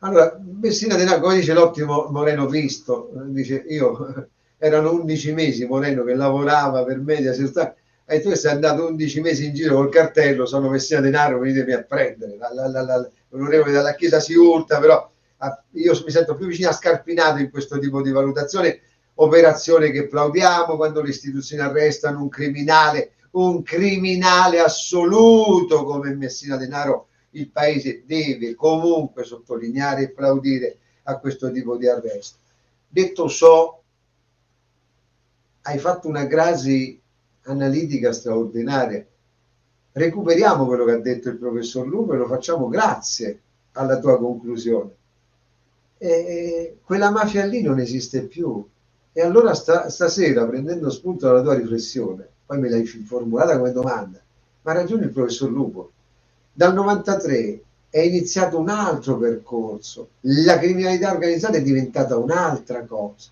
allora, 0.00 0.38
Messina 0.60 0.96
Denaro, 0.96 1.20
come 1.20 1.36
dice 1.36 1.54
l'ottimo 1.54 2.08
Moreno 2.10 2.46
Visto, 2.46 3.10
dice 3.28 3.64
io 3.68 4.28
erano 4.58 4.92
11 4.92 5.32
mesi 5.32 5.66
Moreno 5.66 6.04
che 6.04 6.14
lavorava 6.14 6.84
per 6.84 6.98
media 6.98 7.32
e 8.06 8.20
tu 8.20 8.34
sei 8.34 8.52
andato 8.52 8.86
11 8.86 9.20
mesi 9.20 9.46
in 9.46 9.54
giro 9.54 9.76
col 9.76 9.88
cartello, 9.88 10.44
sono 10.44 10.68
Messina 10.68 11.00
Denaro, 11.00 11.38
venitemi 11.38 11.72
a 11.72 11.82
prendere. 11.82 12.36
L'onorevole 13.28 13.72
dalla 13.72 13.94
Chiesa 13.94 14.20
si 14.20 14.34
urta, 14.34 14.78
però 14.78 15.10
a, 15.38 15.64
io 15.72 15.92
mi 16.04 16.10
sento 16.10 16.34
più 16.34 16.46
vicino 16.46 16.68
a 16.68 16.72
Scarpinato 16.72 17.38
in 17.38 17.50
questo 17.50 17.78
tipo 17.78 18.02
di 18.02 18.10
valutazione, 18.10 18.80
operazione 19.14 19.90
che 19.90 20.06
plaudiamo 20.06 20.76
quando 20.76 21.00
le 21.00 21.08
istituzioni 21.08 21.62
arrestano 21.62 22.20
un 22.20 22.28
criminale, 22.28 23.12
un 23.32 23.62
criminale 23.62 24.60
assoluto 24.60 25.84
come 25.84 26.14
Messina 26.14 26.56
Denaro, 26.56 27.08
il 27.30 27.48
paese 27.48 28.04
deve 28.06 28.54
comunque 28.54 29.24
sottolineare 29.24 30.02
e 30.02 30.04
applaudire 30.06 30.76
a 31.04 31.18
questo 31.18 31.50
tipo 31.50 31.76
di 31.76 31.88
arresto. 31.88 32.38
Detto 32.86 33.28
ciò, 33.28 33.82
hai 35.62 35.78
fatto 35.78 36.06
una 36.06 36.26
crasi 36.26 37.00
analitica 37.44 38.12
straordinaria. 38.12 39.04
Recuperiamo 39.92 40.66
quello 40.66 40.84
che 40.84 40.92
ha 40.92 41.00
detto 41.00 41.28
il 41.28 41.36
professor 41.36 41.86
Lupo 41.86 42.14
e 42.14 42.16
lo 42.16 42.26
facciamo 42.26 42.68
grazie 42.68 43.40
alla 43.72 43.98
tua 43.98 44.18
conclusione. 44.18 44.90
E 45.98 46.78
quella 46.84 47.10
mafia 47.10 47.44
lì 47.44 47.62
non 47.62 47.78
esiste 47.78 48.22
più. 48.22 48.64
E 49.12 49.22
allora 49.22 49.54
sta, 49.54 49.88
stasera, 49.88 50.44
prendendo 50.46 50.90
spunto 50.90 51.26
dalla 51.26 51.42
tua 51.42 51.54
riflessione, 51.54 52.28
poi 52.44 52.58
me 52.58 52.68
l'hai 52.68 52.84
formulata 52.84 53.56
come 53.56 53.70
domanda, 53.70 54.20
ma 54.62 54.70
ha 54.72 54.74
ragione 54.74 55.04
il 55.04 55.12
professor 55.12 55.50
Lupo. 55.50 55.92
Dal 56.52 56.74
93 56.74 57.62
è 57.90 58.00
iniziato 58.00 58.58
un 58.58 58.68
altro 58.68 59.16
percorso, 59.16 60.08
la 60.22 60.58
criminalità 60.58 61.12
organizzata 61.12 61.58
è 61.58 61.62
diventata 61.62 62.16
un'altra 62.16 62.84
cosa. 62.84 63.30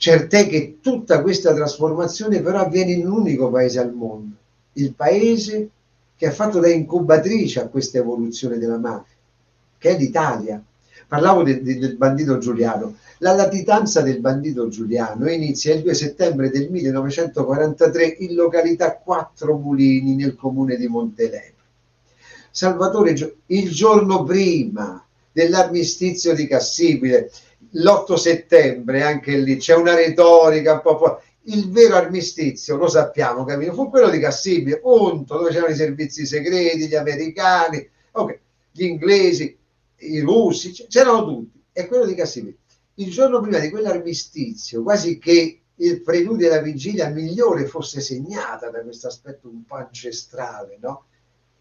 Cert'è 0.00 0.46
che 0.46 0.78
tutta 0.80 1.22
questa 1.22 1.52
trasformazione 1.52 2.40
però 2.40 2.60
avviene 2.60 2.92
in 2.92 3.04
un 3.04 3.18
unico 3.18 3.50
paese 3.50 3.80
al 3.80 3.92
mondo, 3.92 4.36
il 4.74 4.94
paese 4.94 5.70
che 6.14 6.26
ha 6.28 6.30
fatto 6.30 6.60
da 6.60 6.68
incubatrice 6.68 7.60
a 7.60 7.66
questa 7.66 7.98
evoluzione 7.98 8.58
della 8.58 8.78
mafia, 8.78 9.16
che 9.76 9.90
è 9.90 9.98
l'Italia. 9.98 10.62
Parlavo 11.08 11.42
de, 11.42 11.62
de, 11.62 11.78
del 11.78 11.96
bandito 11.96 12.38
Giuliano. 12.38 12.94
La 13.18 13.32
latitanza 13.32 14.00
del 14.00 14.20
bandito 14.20 14.68
Giuliano 14.68 15.28
inizia 15.28 15.74
il 15.74 15.82
2 15.82 15.94
settembre 15.94 16.50
del 16.50 16.70
1943 16.70 18.04
in 18.20 18.36
località 18.36 18.94
Quattro 18.98 19.56
Mulini 19.56 20.14
nel 20.14 20.36
comune 20.36 20.76
di 20.76 20.86
Montelepro. 20.86 21.64
Salvatore, 22.52 23.16
il 23.46 23.70
giorno 23.70 24.22
prima 24.22 25.04
dell'armistizio 25.32 26.34
di 26.34 26.46
Cassibile, 26.46 27.32
l'8 27.70 28.14
settembre, 28.14 29.02
anche 29.02 29.36
lì 29.36 29.56
c'è 29.56 29.74
una 29.74 29.94
retorica 29.94 30.74
un 30.74 30.80
po'. 30.80 31.22
Il 31.42 31.70
vero 31.70 31.96
armistizio, 31.96 32.76
lo 32.76 32.88
sappiamo, 32.88 33.44
capito? 33.44 33.72
fu 33.72 33.88
quello 33.88 34.10
di 34.10 34.18
Cassibile, 34.18 34.80
punto, 34.80 35.38
dove 35.38 35.50
c'erano 35.50 35.72
i 35.72 35.76
servizi 35.76 36.26
segreti, 36.26 36.88
gli 36.88 36.94
americani, 36.94 37.88
okay, 38.12 38.38
gli 38.70 38.84
inglesi, 38.84 39.56
i 40.00 40.20
russi, 40.20 40.72
c'erano 40.72 41.24
tutti, 41.24 41.62
è 41.72 41.86
quello 41.86 42.04
di 42.04 42.14
Cassibile. 42.14 42.56
il 42.96 43.10
giorno 43.10 43.40
prima 43.40 43.58
di 43.60 43.70
quell'armistizio, 43.70 44.82
quasi 44.82 45.18
che 45.18 45.60
il 45.74 46.02
preludio 46.02 46.48
della 46.48 46.60
vigilia 46.60 47.08
migliore 47.08 47.66
fosse 47.66 48.00
segnata 48.00 48.68
da 48.68 48.82
questo 48.82 49.06
aspetto 49.06 49.48
un 49.48 49.64
po' 49.64 49.76
ancestrale, 49.76 50.76
no? 50.80 51.04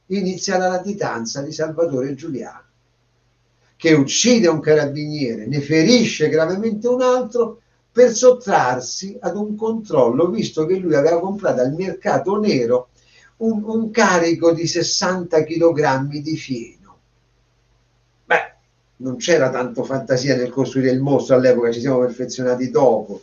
inizia 0.08 0.58
la 0.58 0.68
latitanza 0.68 1.42
di 1.42 1.52
Salvatore 1.52 2.16
Giuliano, 2.16 2.67
che 3.78 3.94
uccide 3.94 4.48
un 4.48 4.60
carabiniere, 4.60 5.46
ne 5.46 5.62
ferisce 5.62 6.28
gravemente 6.28 6.88
un 6.88 7.02
altro 7.02 7.62
per 7.92 8.12
sottrarsi 8.12 9.18
ad 9.20 9.38
un 9.38 9.56
controllo, 9.56 10.30
visto 10.30 10.66
che 10.66 10.76
lui 10.76 10.96
aveva 10.96 11.20
comprato 11.20 11.62
al 11.62 11.74
mercato 11.74 12.40
nero 12.40 12.90
un, 13.38 13.64
un 13.64 13.90
carico 13.92 14.52
di 14.52 14.68
60 14.68 15.44
kg 15.44 16.06
di 16.08 16.36
fieno. 16.36 16.98
Beh, 18.26 18.56
non 18.98 19.16
c'era 19.16 19.50
tanto 19.50 19.84
fantasia 19.84 20.36
nel 20.36 20.50
costruire 20.50 20.92
il 20.92 21.02
mostro 21.02 21.36
all'epoca, 21.36 21.72
ci 21.72 21.80
siamo 21.80 22.00
perfezionati 22.00 22.70
dopo 22.70 23.22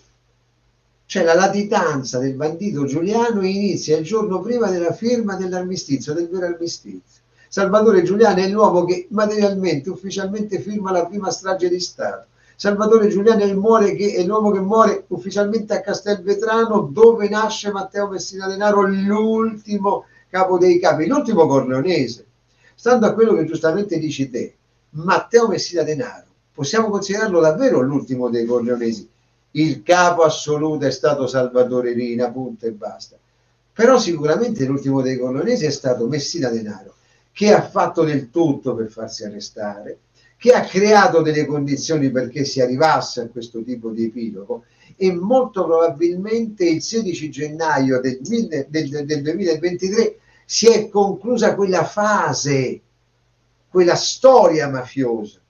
cioè 1.06 1.22
la 1.22 1.34
latitanza 1.34 2.18
del 2.18 2.34
bandito 2.34 2.86
Giuliano 2.86 3.44
inizia 3.44 3.96
il 3.96 4.04
giorno 4.04 4.40
prima 4.40 4.70
della 4.70 4.92
firma 4.92 5.36
dell'armistizio, 5.36 6.14
del 6.14 6.28
vero 6.28 6.46
armistizio. 6.46 7.22
Salvatore 7.54 8.02
Giuliano 8.02 8.40
è 8.40 8.48
l'uomo 8.48 8.84
che 8.84 9.06
materialmente, 9.10 9.88
ufficialmente 9.88 10.58
firma 10.58 10.90
la 10.90 11.06
prima 11.06 11.30
strage 11.30 11.68
di 11.68 11.78
Stato. 11.78 12.26
Salvatore 12.56 13.06
Giuliano 13.06 13.44
è, 13.44 13.94
che, 13.94 14.14
è 14.14 14.24
l'uomo 14.24 14.50
che 14.50 14.58
muore 14.58 15.04
ufficialmente 15.06 15.72
a 15.72 15.80
Castelvetrano 15.80 16.90
dove 16.90 17.28
nasce 17.28 17.70
Matteo 17.70 18.08
Messina 18.08 18.48
Denaro, 18.48 18.82
l'ultimo 18.82 20.06
capo 20.28 20.58
dei 20.58 20.80
capi, 20.80 21.06
l'ultimo 21.06 21.46
corleonese. 21.46 22.26
Stando 22.74 23.06
a 23.06 23.12
quello 23.12 23.34
che 23.34 23.44
giustamente 23.44 24.00
dici 24.00 24.28
te, 24.28 24.56
Matteo 24.90 25.46
Messina 25.46 25.84
Denaro, 25.84 26.26
possiamo 26.52 26.90
considerarlo 26.90 27.38
davvero 27.38 27.78
l'ultimo 27.82 28.30
dei 28.30 28.46
corleonesi? 28.46 29.08
il 29.52 29.84
capo 29.84 30.22
assoluto 30.22 30.86
è 30.86 30.90
stato 30.90 31.28
Salvatore 31.28 31.92
Rina, 31.92 32.32
punto 32.32 32.66
e 32.66 32.72
basta. 32.72 33.16
Però 33.72 33.96
sicuramente 33.96 34.64
l'ultimo 34.64 35.02
dei 35.02 35.16
colonnesi 35.16 35.66
è 35.66 35.70
stato 35.70 36.08
Messina 36.08 36.48
Denaro, 36.48 36.93
che 37.34 37.52
ha 37.52 37.68
fatto 37.68 38.04
del 38.04 38.30
tutto 38.30 38.76
per 38.76 38.88
farsi 38.88 39.24
arrestare, 39.24 39.98
che 40.36 40.52
ha 40.52 40.60
creato 40.60 41.20
delle 41.20 41.46
condizioni 41.46 42.08
perché 42.10 42.44
si 42.44 42.60
arrivasse 42.60 43.22
a 43.22 43.28
questo 43.28 43.60
tipo 43.62 43.90
di 43.90 44.04
epilogo 44.04 44.66
e 44.96 45.12
molto 45.12 45.64
probabilmente 45.64 46.64
il 46.64 46.80
16 46.80 47.30
gennaio 47.30 48.00
del, 48.00 48.20
del, 48.20 49.04
del 49.04 49.22
2023 49.22 50.18
si 50.44 50.68
è 50.68 50.88
conclusa 50.88 51.56
quella 51.56 51.84
fase, 51.84 52.80
quella 53.68 53.96
storia 53.96 54.68
mafiosa. 54.68 55.40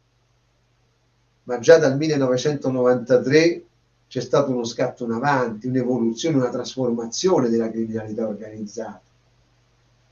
Ma 1.42 1.58
già 1.58 1.76
dal 1.76 1.98
1993 1.98 3.64
c'è 4.08 4.20
stato 4.20 4.52
uno 4.52 4.64
scatto 4.64 5.04
in 5.04 5.10
avanti, 5.10 5.66
un'evoluzione, 5.66 6.36
una 6.36 6.48
trasformazione 6.48 7.50
della 7.50 7.70
criminalità 7.70 8.26
organizzata. 8.26 9.02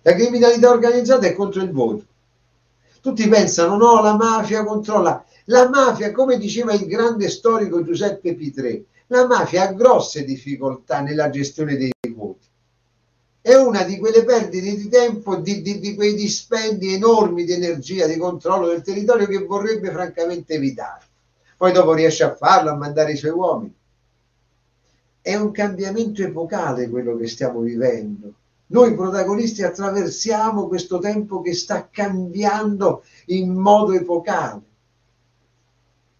La 0.03 0.15
criminalità 0.15 0.71
organizzata 0.71 1.27
è 1.27 1.35
contro 1.35 1.63
il 1.63 1.71
voto. 1.71 2.05
Tutti 3.01 3.29
pensano, 3.29 3.77
no, 3.77 4.01
la 4.01 4.17
mafia 4.17 4.65
controlla. 4.65 5.25
La 5.47 5.69
mafia, 5.69 6.13
come 6.13 6.39
diceva 6.39 6.73
il 6.73 6.87
grande 6.87 7.29
storico 7.29 7.83
Giuseppe 7.83 8.35
Pitrè, 8.35 8.81
la 9.09 9.27
mafia 9.27 9.69
ha 9.69 9.73
grosse 9.73 10.25
difficoltà 10.25 11.01
nella 11.01 11.31
gestione 11.31 11.77
dei 11.77 11.93
voti. 12.15 12.47
È 13.41 13.55
una 13.55 13.83
di 13.83 13.99
quelle 13.99 14.25
perdite 14.25 14.77
di 14.77 14.89
tempo, 14.89 15.37
di, 15.37 15.63
di, 15.63 15.81
di 15.81 15.95
quei 15.97 16.15
dispendi 16.15 16.95
enormi 16.95 17.45
di 17.45 17.53
energia, 17.53 18.07
di 18.07 18.17
controllo 18.17 18.69
del 18.69 18.83
territorio 18.83 19.27
che 19.27 19.45
vorrebbe 19.45 19.91
francamente 19.91 20.55
evitare. 20.55 21.05
Poi 21.57 21.73
dopo 21.73 21.93
riesce 21.93 22.23
a 22.23 22.35
farlo, 22.35 22.71
a 22.71 22.77
mandare 22.77 23.13
i 23.13 23.17
suoi 23.17 23.33
uomini. 23.33 23.75
È 25.21 25.35
un 25.35 25.51
cambiamento 25.51 26.23
epocale 26.23 26.89
quello 26.89 27.17
che 27.17 27.27
stiamo 27.27 27.61
vivendo. 27.61 28.33
Noi 28.73 28.95
protagonisti 28.95 29.63
attraversiamo 29.63 30.67
questo 30.67 30.99
tempo 30.99 31.43
che 31.43 31.53
sta 31.53 31.89
cambiando 31.91 33.03
in 33.27 33.53
modo 33.53 33.93
epocale. 33.93 34.63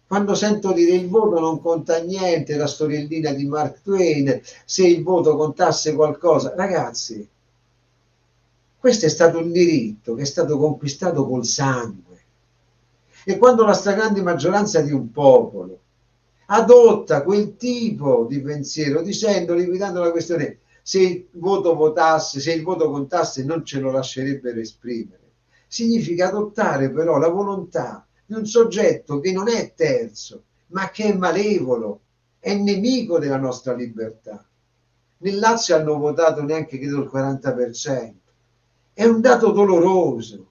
Quando 0.05 0.35
sento 0.35 0.71
dire 0.71 0.91
il 0.91 1.09
voto 1.09 1.39
non 1.39 1.59
conta 1.59 1.99
niente, 2.03 2.55
la 2.55 2.67
storiellina 2.67 3.31
di 3.31 3.47
Mark 3.47 3.81
Twain, 3.81 4.39
se 4.65 4.85
il 4.85 5.01
voto 5.01 5.35
contasse 5.35 5.95
qualcosa, 5.95 6.53
ragazzi, 6.55 7.27
questo 8.77 9.07
è 9.07 9.09
stato 9.09 9.39
un 9.39 9.51
diritto 9.51 10.13
che 10.13 10.21
è 10.21 10.25
stato 10.25 10.55
conquistato 10.59 11.25
col 11.25 11.45
sangue. 11.45 12.21
E 13.25 13.39
quando 13.39 13.65
la 13.65 13.73
stragrande 13.73 14.21
maggioranza 14.21 14.79
di 14.81 14.91
un 14.91 15.11
popolo 15.11 15.79
adotta 16.47 17.23
quel 17.23 17.55
tipo 17.55 18.27
di 18.29 18.39
pensiero 18.41 19.01
dicendo, 19.01 19.55
limitando 19.55 20.01
la 20.01 20.11
questione, 20.11 20.59
se 20.85 20.99
il 20.99 21.27
voto 21.31 21.75
votasse, 21.75 22.41
se 22.41 22.51
il 22.51 22.61
voto 22.61 22.91
contasse 22.91 23.45
non 23.45 23.65
ce 23.65 23.79
lo 23.79 23.89
lascerebbero 23.89 24.59
esprimere. 24.59 25.21
Significa 25.65 26.27
adottare 26.27 26.91
però 26.91 27.17
la 27.17 27.29
volontà 27.29 28.05
di 28.25 28.33
un 28.33 28.45
soggetto 28.45 29.19
che 29.19 29.31
non 29.31 29.47
è 29.47 29.73
terzo, 29.73 30.43
ma 30.67 30.89
che 30.91 31.05
è 31.05 31.15
malevolo, 31.15 32.01
è 32.37 32.53
nemico 32.53 33.17
della 33.17 33.37
nostra 33.37 33.73
libertà. 33.73 34.45
Nel 35.19 35.39
Lazio 35.39 35.77
hanno 35.77 35.97
votato 35.97 36.43
neanche 36.43 36.77
credo 36.77 37.01
il 37.01 37.09
40%. 37.11 38.13
È 38.93 39.05
un 39.05 39.21
dato 39.21 39.51
doloroso, 39.51 40.49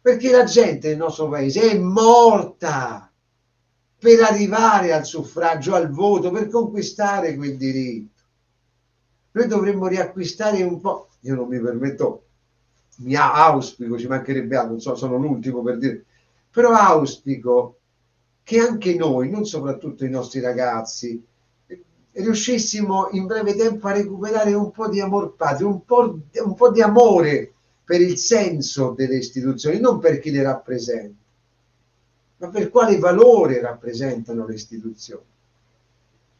perché 0.00 0.30
la 0.30 0.44
gente 0.44 0.88
nel 0.88 0.98
nostro 0.98 1.28
paese 1.28 1.72
è 1.72 1.78
morta 1.78 3.10
per 3.98 4.22
arrivare 4.22 4.92
al 4.92 5.04
suffragio, 5.04 5.74
al 5.74 5.90
voto, 5.90 6.30
per 6.30 6.48
conquistare 6.48 7.34
quel 7.34 7.56
diritto. 7.56 8.13
Noi 9.34 9.46
dovremmo 9.46 9.86
riacquistare 9.86 10.62
un 10.62 10.80
po', 10.80 11.08
io 11.20 11.34
non 11.34 11.48
mi 11.48 11.60
permetto, 11.60 12.22
mi 12.98 13.16
auspico, 13.16 13.98
ci 13.98 14.06
mancherebbe 14.06 14.56
altro, 14.56 14.72
non 14.72 14.80
so, 14.80 14.94
sono 14.94 15.16
l'ultimo 15.16 15.62
per 15.62 15.78
dire, 15.78 16.04
però 16.50 16.70
auspico 16.70 17.78
che 18.42 18.58
anche 18.60 18.94
noi, 18.94 19.30
non 19.30 19.44
soprattutto 19.44 20.04
i 20.04 20.10
nostri 20.10 20.40
ragazzi, 20.40 21.20
riuscissimo 22.12 23.08
in 23.10 23.26
breve 23.26 23.56
tempo 23.56 23.88
a 23.88 23.92
recuperare 23.92 24.54
un 24.54 24.70
po' 24.70 24.88
di 24.88 25.00
amor 25.00 25.34
patrio, 25.34 25.66
un 25.66 25.84
po', 25.84 26.18
un 26.44 26.54
po' 26.54 26.70
di 26.70 26.80
amore 26.80 27.52
per 27.84 28.00
il 28.00 28.16
senso 28.16 28.94
delle 28.96 29.16
istituzioni, 29.16 29.80
non 29.80 29.98
per 29.98 30.20
chi 30.20 30.30
le 30.30 30.42
rappresenta 30.42 31.22
ma 32.36 32.48
per 32.48 32.70
quale 32.70 32.98
valore 32.98 33.60
rappresentano 33.60 34.46
le 34.46 34.54
istituzioni. 34.54 35.24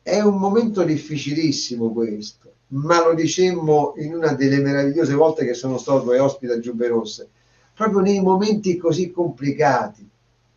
È 0.02 0.20
un 0.20 0.36
momento 0.36 0.82
difficilissimo 0.82 1.90
questo, 1.92 2.53
ma 2.68 3.04
lo 3.04 3.14
dicemmo 3.14 3.94
in 3.98 4.14
una 4.14 4.32
delle 4.32 4.58
meravigliose 4.58 5.14
volte 5.14 5.44
che 5.44 5.54
sono 5.54 5.78
stato 5.78 6.12
e 6.12 6.18
ospite 6.18 6.54
a 6.54 6.60
Giubbe 6.60 6.88
Rosse. 6.88 7.28
Proprio 7.74 8.00
nei 8.00 8.20
momenti 8.20 8.76
così 8.76 9.10
complicati 9.10 10.08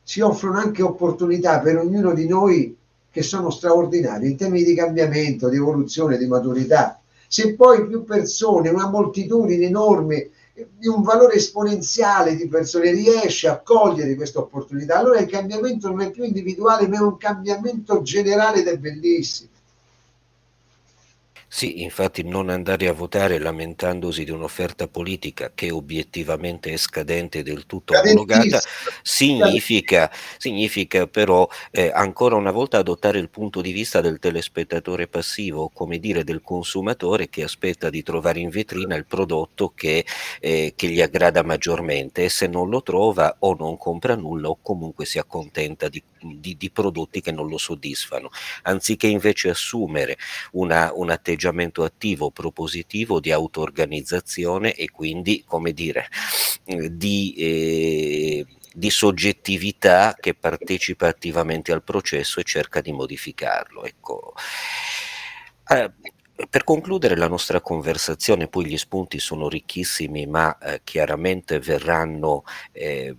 si 0.01 0.21
offrono 0.21 0.59
anche 0.59 0.83
opportunità 0.83 1.59
per 1.59 1.77
ognuno 1.77 2.13
di 2.13 2.27
noi 2.27 2.75
che 3.11 3.23
sono 3.23 3.49
straordinari 3.49 4.29
in 4.29 4.37
termini 4.37 4.63
di 4.63 4.75
cambiamento, 4.75 5.49
di 5.49 5.57
evoluzione, 5.57 6.17
di 6.17 6.27
maturità. 6.27 7.01
Se 7.27 7.55
poi 7.55 7.85
più 7.87 8.03
persone, 8.03 8.69
una 8.69 8.89
moltitudine 8.89 9.65
enorme 9.65 10.29
di 10.53 10.87
un 10.87 11.01
valore 11.01 11.35
esponenziale 11.35 12.35
di 12.35 12.47
persone 12.47 12.91
riesce 12.91 13.47
a 13.47 13.59
cogliere 13.59 14.15
questa 14.15 14.39
opportunità, 14.39 14.97
allora 14.97 15.19
il 15.19 15.27
cambiamento 15.27 15.89
non 15.89 16.01
è 16.01 16.11
più 16.11 16.23
individuale, 16.23 16.87
ma 16.87 16.97
è 16.97 17.01
un 17.01 17.17
cambiamento 17.17 18.01
generale 18.01 18.61
ed 18.61 18.67
è 18.67 18.77
bellissimo. 18.77 19.49
Sì, 21.49 21.81
infatti 21.81 22.23
non 22.23 22.49
andare 22.49 22.89
a 22.89 22.93
votare 22.93 23.39
lamentandosi 23.39 24.25
di 24.25 24.31
un'offerta 24.31 24.89
politica 24.89 25.51
che 25.55 25.71
obiettivamente 25.71 26.71
è 26.73 26.77
scadente 26.77 27.39
e 27.39 27.43
del 27.43 27.65
tutto 27.65 27.93
omologata 27.97 28.59
significa, 29.01 30.11
significa 30.37 31.07
però 31.07 31.47
eh, 31.71 31.89
ancora 31.93 32.35
una 32.35 32.51
volta 32.51 32.79
adottare 32.79 33.19
il 33.19 33.29
punto 33.29 33.61
di 33.61 33.71
vista 33.71 34.01
del 34.01 34.19
telespettatore 34.19 35.07
passivo, 35.07 35.69
come 35.69 35.99
dire 35.99 36.25
del 36.25 36.41
consumatore 36.41 37.29
che 37.29 37.43
aspetta 37.43 37.89
di 37.89 38.03
trovare 38.03 38.41
in 38.41 38.49
vetrina 38.49 38.95
il 38.95 39.05
prodotto 39.05 39.71
che, 39.73 40.05
eh, 40.41 40.73
che 40.75 40.87
gli 40.89 41.01
aggrada 41.01 41.43
maggiormente 41.43 42.25
e 42.25 42.29
se 42.29 42.47
non 42.47 42.69
lo 42.69 42.83
trova 42.83 43.37
o 43.39 43.55
non 43.55 43.77
compra 43.77 44.15
nulla 44.15 44.49
o 44.49 44.59
comunque 44.61 45.05
si 45.05 45.17
accontenta 45.17 45.87
di, 45.87 46.03
di, 46.35 46.57
di 46.57 46.69
prodotti 46.71 47.21
che 47.21 47.31
non 47.31 47.47
lo 47.47 47.57
soddisfano, 47.57 48.29
anziché 48.63 49.07
invece 49.07 49.49
assumere 49.49 50.17
una, 50.51 50.91
un 50.93 51.09
atteggiamento 51.09 51.83
attivo, 51.83 52.31
propositivo 52.31 53.19
di 53.19 53.31
auto-organizzazione 53.31 54.73
e 54.73 54.89
quindi, 54.89 55.43
come 55.45 55.71
dire, 55.73 56.09
di, 56.89 57.33
eh, 57.37 58.45
di 58.73 58.89
soggettività 58.89 60.15
che 60.19 60.33
partecipa 60.33 61.07
attivamente 61.07 61.71
al 61.71 61.83
processo 61.83 62.39
e 62.39 62.43
cerca 62.43 62.81
di 62.81 62.91
modificarlo. 62.91 63.83
Ecco. 63.83 64.33
Eh, 65.69 65.91
per 66.49 66.63
concludere 66.63 67.17
la 67.17 67.27
nostra 67.27 67.61
conversazione, 67.61 68.47
poi 68.47 68.67
gli 68.67 68.77
spunti 68.77 69.17
sono 69.17 69.49
ricchissimi, 69.49 70.27
ma 70.27 70.55
eh, 70.59 70.81
chiaramente 70.83 71.57
verranno 71.59 72.43
eh, 72.71 73.15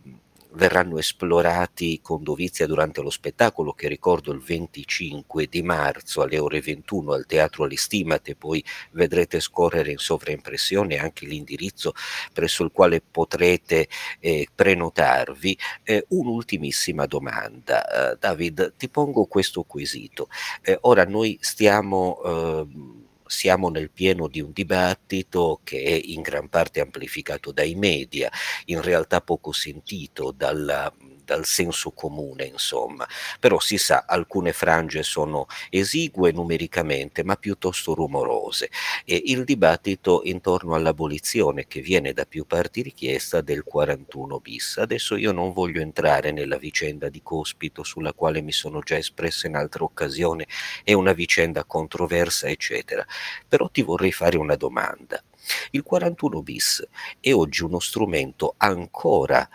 verranno 0.53 0.99
esplorati 0.99 2.01
con 2.03 2.23
dovizia 2.23 2.67
durante 2.67 3.03
lo 3.03 3.11
spettacolo 3.11 3.73
che 3.73 3.89
ricordo 3.89 4.33
il 4.33 4.41
25 4.41 5.47
di 5.47 5.63
marzo 5.63 6.23
alle 6.23 6.39
ore 6.39 6.61
21 6.61 7.13
al 7.13 7.27
Teatro 7.27 7.65
Alistimate, 7.65 8.35
poi 8.35 8.65
vedrete 8.93 9.41
scorrere 9.41 9.91
in 9.91 9.99
sovraimpressione 9.99 10.99
anche 10.99 11.27
l'indirizzo 11.27 11.93
presso 12.33 12.65
il 12.65 12.71
quale 12.73 13.01
potrete 13.01 13.89
eh, 14.21 14.49
prenotarvi. 14.55 15.59
Eh, 15.83 16.05
un'ultimissima 16.09 17.07
domanda. 17.07 18.13
Eh, 18.13 18.17
David, 18.19 18.75
ti 18.77 18.89
pongo 18.89 19.27
questo 19.27 19.63
quesito. 19.63 20.29
Eh, 20.63 20.79
ora 20.83 21.05
noi 21.05 21.39
stiamo 21.41 22.21
ehm, 22.25 22.98
siamo 23.29 23.69
nel 23.69 23.91
pieno 23.91 24.27
di 24.29 24.41
un 24.41 24.53
dibattito 24.53 25.61
che 25.63 25.83
è 25.83 26.01
in 26.03 26.23
gran 26.23 26.49
parte 26.49 26.81
amplificato 26.81 27.53
dai 27.53 27.75
media, 27.75 28.31
in 28.67 28.83
realtà 28.83 29.21
poco 29.21 29.53
sentito 29.53 30.33
dalla 30.33 30.93
dal 31.29 31.45
senso 31.45 31.91
comune, 31.91 32.45
insomma. 32.45 33.07
Però 33.39 33.61
si 33.61 33.77
sa, 33.77 34.05
alcune 34.09 34.55
frange 34.55 35.03
sono 35.03 35.47
esigue 35.69 36.33
numericamente, 36.33 37.23
ma 37.23 37.37
piuttosto 37.37 37.93
rumorose. 37.93 38.71
E 39.05 39.21
il 39.27 39.45
dibattito 39.45 40.23
intorno 40.25 40.75
all'abolizione 40.75 41.67
che 41.67 41.83
viene 41.83 42.15
da 42.15 42.25
più 42.25 42.47
parti 42.47 42.81
richiesta 42.81 43.43
del 43.43 43.63
41 43.63 44.41
bis. 44.41 44.79
Adesso 44.79 45.17
io 45.17 45.33
non 45.33 45.53
voglio 45.53 45.83
entrare 45.83 46.33
nella 46.33 46.57
vicenda 46.57 47.11
di 47.11 47.21
Cospito 47.23 47.83
sulla 47.83 48.15
quale 48.15 48.41
mi 48.41 48.53
sono 48.53 48.81
già 48.81 48.97
espressa 48.97 49.47
in 49.47 49.55
altra 49.55 49.85
occasione, 49.85 50.47
è 50.83 50.95
una 50.95 51.13
vicenda 51.13 51.65
controversa, 51.65 52.49
eccetera. 52.49 53.05
Però 53.47 53.69
ti 53.69 53.83
vorrei 53.83 54.13
fare 54.13 54.39
una 54.39 54.57
domanda. 54.57 55.23
Il 55.71 55.83
41 55.83 56.43
bis 56.43 56.87
è 57.21 57.33
oggi 57.33 57.63
uno 57.63 57.79
strumento 57.81 58.55
ancora 58.59 59.49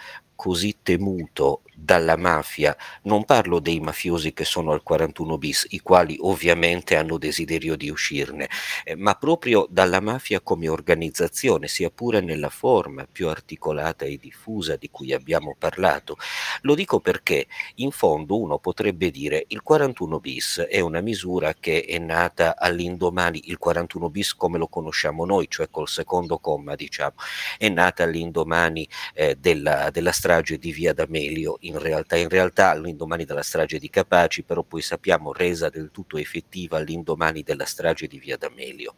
così 0.44 0.76
temuto 0.84 1.62
dalla 1.76 2.18
mafia, 2.18 2.76
non 3.04 3.26
parlo 3.26 3.60
dei 3.60 3.80
mafiosi 3.80 4.34
che 4.34 4.46
sono 4.46 4.72
al 4.72 4.84
41 4.84 5.38
bis, 5.38 5.66
i 5.70 5.80
quali 5.80 6.18
ovviamente 6.20 6.96
hanno 6.96 7.18
desiderio 7.18 7.76
di 7.76 7.90
uscirne, 7.90 8.50
eh, 8.84 8.96
ma 8.96 9.16
proprio 9.16 9.68
dalla 9.70 10.00
mafia 10.00 10.42
come 10.42 10.68
organizzazione, 10.68 11.68
sia 11.68 11.90
pure 11.90 12.22
nella 12.22 12.50
forma 12.50 13.08
più 13.12 13.28
articolata 13.30 14.06
e 14.06 14.18
diffusa 14.18 14.76
di 14.76 14.90
cui 14.90 15.14
abbiamo 15.14 15.56
parlato. 15.58 16.18
Lo 16.62 16.76
dico 16.76 17.00
perché 17.00 17.48
in 17.76 17.92
fondo 17.92 18.40
uno 18.40 18.58
potrebbe 18.58 19.12
dire 19.12 19.46
il 19.48 19.62
41 19.62 20.20
bis 20.20 20.60
è 20.70 20.80
una 20.80 21.02
misura 21.02 21.54
che 21.60 21.84
è 21.86 21.98
nata 21.98 22.56
all'indomani, 22.58 23.50
il 23.50 23.58
41 23.58 24.10
bis 24.10 24.36
come 24.36 24.58
lo 24.58 24.68
conosciamo 24.68 25.26
noi, 25.26 25.48
cioè 25.50 25.70
col 25.70 25.88
secondo 25.88 26.38
comma 26.40 26.76
diciamo, 26.76 27.14
è 27.58 27.70
nata 27.70 28.04
all'indomani 28.04 28.88
eh, 29.14 29.36
della, 29.36 29.90
della 29.92 30.12
strage 30.12 30.58
di 30.58 30.72
Via 30.72 30.94
D'Amelio 30.94 31.58
in 31.65 31.80
realtà, 31.80 32.15
in 32.15 32.30
realtà 32.30 32.69
all'indomani 32.69 33.26
della 33.26 33.41
strage 33.41 33.80
di 33.80 33.89
Capaci, 33.89 34.43
però 34.43 34.63
poi 34.63 34.82
sappiamo 34.82 35.34
resa 35.34 35.69
del 35.69 35.91
tutto 35.91 36.17
effettiva 36.17 36.78
all'indomani 36.78 37.43
della 37.43 37.65
strage 37.65 38.08
di 38.08 38.19
Via 38.19 38.38
D'Amelio. 38.38 38.95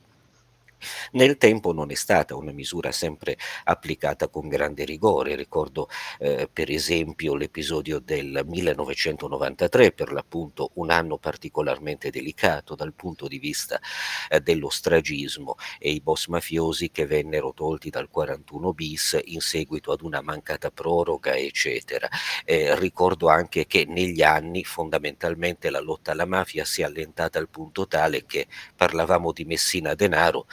Nel 1.12 1.38
tempo 1.38 1.74
non 1.74 1.92
è 1.92 1.96
stata 1.96 2.36
una 2.36 2.52
misura 2.52 2.92
sempre 2.92 3.38
applicata 3.66 4.28
con 4.28 4.48
grande 4.48 4.86
rigore. 4.86 5.36
Ricordo 5.36 5.90
eh, 6.20 6.50
per 6.52 6.70
esempio 6.70 7.36
l'episodio 7.36 8.00
del 8.00 8.44
1993, 8.46 9.92
per 9.92 10.12
l'appunto 10.12 10.72
un 10.76 10.92
anno 10.92 11.18
particolarmente 11.18 12.10
delicato 12.10 12.76
dal 12.76 12.94
punto 12.94 13.28
di 13.28 13.40
vista 13.40 13.80
eh, 14.30 14.40
dello 14.42 14.70
stragismo 14.70 15.56
e 15.80 15.92
i 15.92 16.02
boss 16.02 16.28
mafiosi 16.28 16.92
che 16.92 17.06
vennero 17.06 17.54
tolti 17.54 17.90
dal 17.90 18.10
41 18.10 18.74
bis 18.74 19.20
in 19.26 19.42
seguito 19.42 19.92
ad 19.92 20.02
una 20.02 20.22
mancata 20.22 20.72
proroga, 20.72 21.36
eccetera. 21.36 22.08
Eh, 22.44 22.78
ricordo 22.80 23.28
anche 23.30 23.66
che 23.66 23.86
negli 23.88 24.22
anni 24.22 24.64
fondamentalmente 24.64 25.70
la 25.70 25.80
lotta 25.80 26.12
alla 26.12 26.26
mafia 26.26 26.66
si 26.66 26.82
è 26.82 26.86
allentata 26.86 27.40
al 27.40 27.50
punto 27.50 27.88
tale 27.88 28.26
che 28.26 28.48
parlavamo 28.76 29.32
di 29.32 29.46
Messina 29.46 29.94
Denaro 29.94 30.48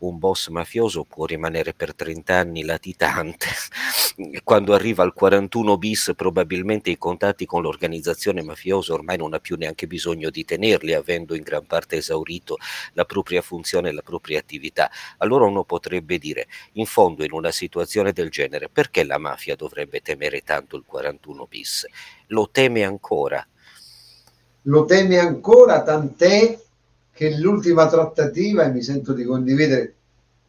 un 0.00 0.18
boss 0.18 0.48
mafioso 0.48 1.04
può 1.04 1.26
rimanere 1.26 1.74
per 1.74 1.94
30 1.94 2.34
anni 2.34 2.62
latitante, 2.64 3.46
quando 4.44 4.74
arriva 4.74 5.02
al 5.02 5.12
41 5.12 5.76
bis 5.76 6.12
probabilmente 6.16 6.90
i 6.90 6.98
contatti 6.98 7.46
con 7.46 7.62
l'organizzazione 7.62 8.42
mafiosa 8.42 8.92
ormai 8.92 9.16
non 9.16 9.34
ha 9.34 9.40
più 9.40 9.56
neanche 9.56 9.86
bisogno 9.86 10.30
di 10.30 10.44
tenerli, 10.44 10.94
avendo 10.94 11.34
in 11.34 11.42
gran 11.42 11.66
parte 11.66 11.96
esaurito 11.96 12.56
la 12.94 13.04
propria 13.04 13.42
funzione 13.42 13.90
e 13.90 13.92
la 13.92 14.02
propria 14.02 14.38
attività. 14.38 14.90
Allora 15.18 15.44
uno 15.46 15.64
potrebbe 15.64 16.18
dire, 16.18 16.46
in 16.72 16.86
fondo 16.86 17.24
in 17.24 17.32
una 17.32 17.50
situazione 17.50 18.12
del 18.12 18.30
genere, 18.30 18.68
perché 18.68 19.04
la 19.04 19.18
mafia 19.18 19.56
dovrebbe 19.56 20.00
temere 20.00 20.40
tanto 20.40 20.76
il 20.76 20.84
41 20.86 21.46
bis? 21.46 21.86
Lo 22.28 22.48
teme 22.50 22.84
ancora? 22.84 23.46
Lo 24.64 24.84
teme 24.84 25.18
ancora, 25.18 25.82
tant'è 25.82 26.58
che 27.20 27.36
l'ultima 27.36 27.86
trattativa, 27.86 28.64
e 28.64 28.70
mi 28.70 28.80
sento 28.80 29.12
di 29.12 29.24
condividere, 29.24 29.94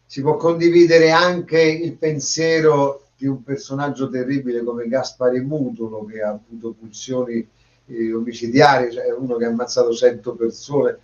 si 0.05 0.21
può 0.21 0.37
condividere 0.37 1.11
anche 1.11 1.59
il 1.59 1.97
pensiero 1.97 3.07
di 3.17 3.27
un 3.27 3.43
personaggio 3.43 4.09
terribile 4.09 4.63
come 4.63 4.87
Gaspare 4.87 5.41
Mutulo, 5.41 6.05
che 6.05 6.21
ha 6.21 6.29
avuto 6.29 6.73
pulsioni 6.79 7.45
eh, 7.87 8.13
omicidiarie, 8.13 8.89
cioè 8.89 9.11
uno 9.11 9.35
che 9.35 9.43
ha 9.43 9.49
ammazzato 9.49 9.91
100 9.91 10.33
persone. 10.35 10.97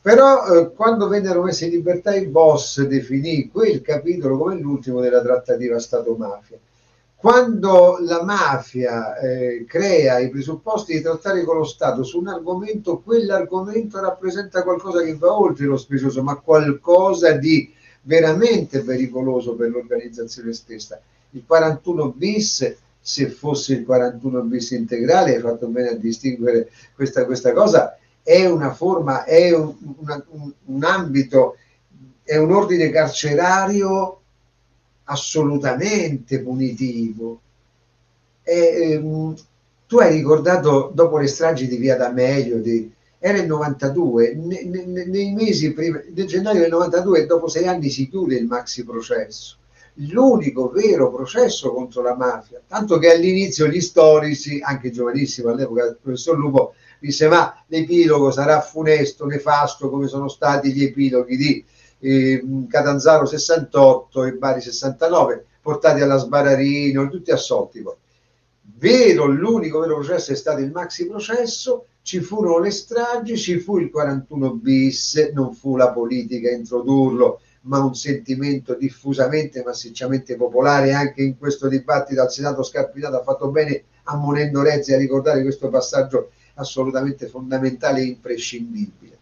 Però 0.00 0.46
eh, 0.56 0.72
quando 0.72 1.06
vennero 1.06 1.42
messi 1.42 1.66
in 1.66 1.72
libertà 1.72 2.14
il 2.14 2.28
boss 2.28 2.80
definì 2.86 3.50
quel 3.50 3.82
capitolo 3.82 4.38
come 4.38 4.58
l'ultimo 4.58 5.02
della 5.02 5.20
trattativa 5.20 5.78
Stato-mafia 5.78 6.58
quando 7.20 7.98
la 8.00 8.24
mafia 8.24 9.14
eh, 9.18 9.66
crea 9.68 10.20
i 10.20 10.30
presupposti 10.30 10.94
di 10.94 11.02
trattare 11.02 11.44
con 11.44 11.58
lo 11.58 11.64
Stato 11.64 12.02
su 12.02 12.18
un 12.18 12.28
argomento, 12.28 13.00
quell'argomento 13.00 14.00
rappresenta 14.00 14.62
qualcosa 14.62 15.02
che 15.02 15.14
va 15.16 15.38
oltre 15.38 15.66
lo 15.66 15.76
specioso, 15.76 16.22
ma 16.22 16.36
qualcosa 16.36 17.32
di 17.32 17.70
veramente 18.00 18.80
pericoloso 18.80 19.54
per 19.54 19.68
l'organizzazione 19.68 20.54
stessa. 20.54 20.98
Il 21.32 21.44
41 21.46 22.08
bis, 22.12 22.74
se 22.98 23.28
fosse 23.28 23.74
il 23.74 23.84
41 23.84 24.40
bis 24.40 24.70
integrale, 24.70 25.34
hai 25.34 25.42
fatto 25.42 25.66
bene 25.66 25.90
a 25.90 25.96
distinguere 25.96 26.70
questa, 26.94 27.26
questa 27.26 27.52
cosa, 27.52 27.98
è 28.22 28.46
una 28.46 28.72
forma, 28.72 29.24
è 29.24 29.54
un, 29.54 29.74
un, 29.98 30.52
un 30.64 30.84
ambito, 30.84 31.56
è 32.22 32.38
un 32.38 32.50
ordine 32.50 32.88
carcerario 32.88 34.19
assolutamente 35.10 36.40
punitivo. 36.40 37.40
E, 38.42 38.92
ehm, 38.92 39.34
tu 39.86 39.98
hai 39.98 40.14
ricordato 40.14 40.90
dopo 40.94 41.18
le 41.18 41.26
stragi 41.26 41.66
di 41.66 41.76
Via 41.76 41.96
D'Amelio, 41.96 42.60
di, 42.60 42.90
era 43.18 43.38
il 43.38 43.46
92, 43.46 44.34
ne, 44.34 44.62
ne, 44.64 45.04
nei 45.04 45.32
mesi 45.32 45.72
prima, 45.72 46.00
nel 46.14 46.26
gennaio 46.26 46.60
del 46.60 46.70
92, 46.70 47.26
dopo 47.26 47.48
sei 47.48 47.66
anni 47.66 47.90
si 47.90 48.08
chiude 48.08 48.36
il 48.36 48.46
maxi 48.46 48.84
processo, 48.84 49.56
l'unico 49.94 50.70
vero 50.70 51.10
processo 51.10 51.72
contro 51.72 52.02
la 52.02 52.16
mafia, 52.16 52.62
tanto 52.66 52.98
che 52.98 53.10
all'inizio 53.10 53.66
gli 53.66 53.80
storici, 53.80 54.60
anche 54.62 54.90
giovanissimo 54.90 55.50
all'epoca, 55.50 55.84
il 55.84 55.98
professor 56.00 56.38
Lupo 56.38 56.74
disse 57.00 57.26
ma 57.28 57.62
l'epilogo 57.66 58.30
sarà 58.30 58.60
funesto, 58.60 59.26
nefasto 59.26 59.90
come 59.90 60.06
sono 60.06 60.28
stati 60.28 60.72
gli 60.72 60.84
epiloghi 60.84 61.36
di 61.36 61.64
eh, 62.00 62.42
Catanzaro 62.68 63.26
68 63.26 64.24
e 64.24 64.32
Bari 64.32 64.60
69, 64.60 65.44
portati 65.60 66.00
alla 66.00 66.16
Sbararino, 66.16 67.08
tutti 67.08 67.30
assolti 67.30 67.80
poi. 67.80 67.94
Vero, 68.78 69.26
l'unico 69.26 69.80
vero 69.80 69.96
processo 69.96 70.32
è 70.32 70.34
stato 70.34 70.60
il 70.60 70.70
maxi 70.70 71.06
processo, 71.06 71.86
ci 72.02 72.20
furono 72.20 72.60
le 72.60 72.70
stragi, 72.70 73.36
ci 73.36 73.58
fu 73.58 73.78
il 73.78 73.90
41 73.90 74.54
bis, 74.54 75.30
non 75.34 75.52
fu 75.52 75.76
la 75.76 75.92
politica 75.92 76.48
a 76.48 76.54
introdurlo, 76.54 77.40
ma 77.62 77.78
un 77.78 77.94
sentimento 77.94 78.74
diffusamente 78.74 79.62
massicciamente 79.62 80.36
popolare 80.36 80.94
anche 80.94 81.22
in 81.22 81.36
questo 81.36 81.68
dibattito 81.68 82.22
al 82.22 82.32
Senato 82.32 82.62
Scarpinato 82.62 83.16
ha 83.16 83.22
fatto 83.22 83.50
bene 83.50 83.84
ammonendo 84.04 84.62
Rezzi 84.62 84.94
a 84.94 84.96
ricordare 84.96 85.42
questo 85.42 85.68
passaggio 85.68 86.30
assolutamente 86.54 87.26
fondamentale 87.26 88.00
e 88.00 88.04
imprescindibile. 88.04 89.18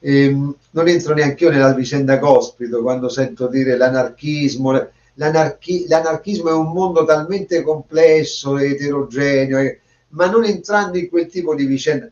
Ehm, 0.00 0.54
non 0.70 0.88
entro 0.88 1.14
neanche 1.14 1.44
io 1.44 1.50
nella 1.50 1.72
vicenda 1.74 2.18
Cospito 2.18 2.82
quando 2.82 3.08
sento 3.08 3.48
dire 3.48 3.76
l'anarchismo. 3.76 4.88
L'anarchi- 5.14 5.86
l'anarchismo 5.88 6.48
è 6.50 6.52
un 6.52 6.70
mondo 6.72 7.04
talmente 7.04 7.62
complesso 7.62 8.56
eterogeneo, 8.58 9.76
ma 10.10 10.30
non 10.30 10.44
entrando 10.44 10.96
in 10.96 11.08
quel 11.08 11.26
tipo 11.26 11.54
di 11.54 11.66
vicenda, 11.66 12.08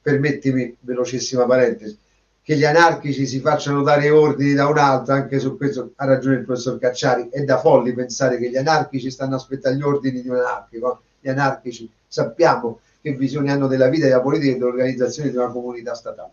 permettimi, 0.00 0.76
velocissima 0.80 1.44
parentesi, 1.46 1.98
che 2.42 2.56
gli 2.56 2.64
anarchici 2.64 3.26
si 3.26 3.40
facciano 3.40 3.82
dare 3.82 4.10
ordini 4.10 4.54
da 4.54 4.68
un 4.68 4.78
altro, 4.78 5.14
anche 5.14 5.40
su 5.40 5.56
questo 5.56 5.92
ha 5.96 6.04
ragione 6.04 6.36
il 6.36 6.44
professor 6.44 6.78
Cacciari, 6.78 7.28
è 7.30 7.42
da 7.42 7.58
folli 7.58 7.92
pensare 7.92 8.38
che 8.38 8.48
gli 8.48 8.56
anarchici 8.56 9.10
stanno 9.10 9.34
aspettando 9.34 9.78
gli 9.78 9.82
ordini 9.82 10.22
di 10.22 10.28
un 10.28 10.36
anarchico, 10.36 11.02
gli 11.20 11.28
anarchici 11.28 11.90
sappiamo 12.06 12.80
che 13.00 13.14
visione 13.14 13.50
hanno 13.50 13.66
della 13.66 13.88
vita, 13.88 14.06
della 14.06 14.20
politica 14.20 14.52
e 14.52 14.58
dell'organizzazione 14.58 15.30
di 15.30 15.36
una 15.36 15.50
comunità 15.50 15.94
statale. 15.94 16.32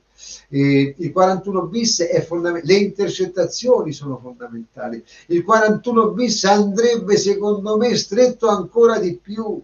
E 0.49 0.95
il 0.97 1.11
41 1.11 1.67
bis 1.67 2.01
è 2.01 2.21
fondamentale, 2.21 2.73
le 2.73 2.79
intercettazioni 2.79 3.93
sono 3.93 4.17
fondamentali. 4.17 5.03
Il 5.27 5.43
41 5.43 6.11
bis 6.11 6.43
andrebbe 6.43 7.17
secondo 7.17 7.77
me 7.77 7.95
stretto 7.95 8.47
ancora 8.47 8.99
di 8.99 9.15
più. 9.15 9.61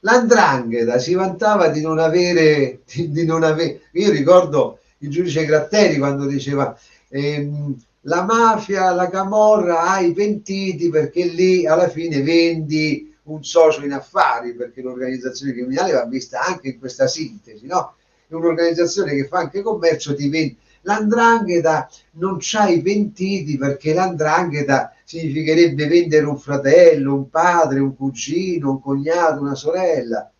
L'andrangheta 0.00 0.98
si 0.98 1.14
vantava 1.14 1.68
di 1.68 1.80
non 1.80 1.98
avere, 1.98 2.80
di, 2.84 3.10
di 3.10 3.24
non 3.24 3.42
avere, 3.42 3.80
io 3.92 4.10
ricordo 4.10 4.80
il 4.98 5.08
giudice 5.08 5.46
Gratteri 5.46 5.96
quando 5.96 6.26
diceva 6.26 6.76
ehm, 7.08 7.74
la 8.02 8.22
mafia, 8.22 8.92
la 8.92 9.08
camorra 9.08 9.84
ha 9.84 10.00
i 10.00 10.12
pentiti 10.12 10.90
perché 10.90 11.24
lì 11.24 11.66
alla 11.66 11.88
fine 11.88 12.20
vendi 12.20 13.13
un 13.24 13.44
socio 13.44 13.84
in 13.84 13.92
affari, 13.92 14.54
perché 14.54 14.82
l'organizzazione 14.82 15.52
criminale 15.52 15.92
va 15.92 16.04
vista 16.04 16.40
anche 16.40 16.68
in 16.68 16.78
questa 16.78 17.06
sintesi, 17.06 17.66
no? 17.66 17.94
È 18.26 18.34
un'organizzazione 18.34 19.14
che 19.14 19.26
fa 19.26 19.38
anche 19.38 19.62
commercio, 19.62 20.14
ti 20.14 20.28
vende. 20.28 20.56
L'andrangheta 20.82 21.88
non 22.12 22.36
c'ha 22.38 22.68
i 22.68 22.82
pentiti 22.82 23.56
perché 23.56 23.94
l'andrangheta 23.94 24.94
significherebbe 25.04 25.86
vendere 25.86 26.26
un 26.26 26.38
fratello, 26.38 27.14
un 27.14 27.30
padre, 27.30 27.80
un 27.80 27.96
cugino, 27.96 28.70
un 28.70 28.80
cognato, 28.80 29.40
una 29.40 29.54
sorella. 29.54 30.30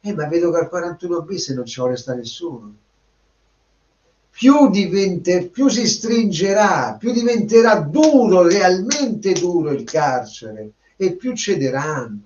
Eh, 0.00 0.14
ma 0.14 0.26
vedo 0.28 0.50
che 0.50 0.58
al 0.58 0.68
41 0.68 1.22
bis 1.22 1.48
non 1.50 1.66
ci 1.66 1.80
vuole 1.80 1.96
stare 1.96 2.18
nessuno. 2.18 2.74
Più, 4.30 4.70
diventa, 4.70 5.38
più 5.50 5.68
si 5.68 5.86
stringerà, 5.86 6.96
più 6.98 7.12
diventerà 7.12 7.80
duro, 7.80 8.46
realmente 8.46 9.32
duro 9.32 9.72
il 9.72 9.84
carcere 9.84 10.72
e 10.96 11.16
più 11.16 11.34
cederanno. 11.34 12.20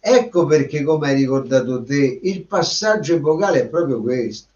Ecco 0.00 0.46
perché, 0.46 0.82
come 0.82 1.08
hai 1.08 1.16
ricordato 1.16 1.82
te, 1.82 2.20
il 2.22 2.44
passaggio 2.44 3.16
epocale 3.16 3.62
è 3.62 3.68
proprio 3.68 4.00
questo. 4.00 4.48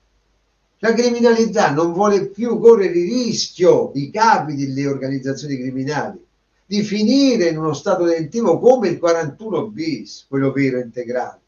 La 0.79 0.95
criminalità 0.95 1.71
non 1.71 1.93
vuole 1.93 2.27
più 2.27 2.59
correre 2.59 2.99
il 2.99 3.09
rischio, 3.09 3.93
i 3.95 4.11
capi 4.11 4.57
delle 4.57 4.87
organizzazioni 4.87 5.57
criminali, 5.57 6.25
di 6.67 6.83
finire 6.83 7.49
in 7.49 7.59
uno 7.59 7.73
stato 7.73 8.05
detentivo 8.05 8.59
come 8.59 8.89
il 8.89 8.99
41 8.99 9.69
bis, 9.69 10.25
quello 10.29 10.51
vero 10.51 10.79
integrale. 10.79 11.41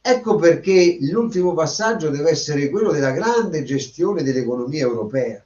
Ecco 0.00 0.34
perché 0.34 0.98
l'ultimo 1.02 1.54
passaggio 1.54 2.10
deve 2.10 2.30
essere 2.30 2.70
quello 2.70 2.90
della 2.90 3.12
grande 3.12 3.62
gestione 3.62 4.24
dell'economia 4.24 4.82
europea. 4.82 5.44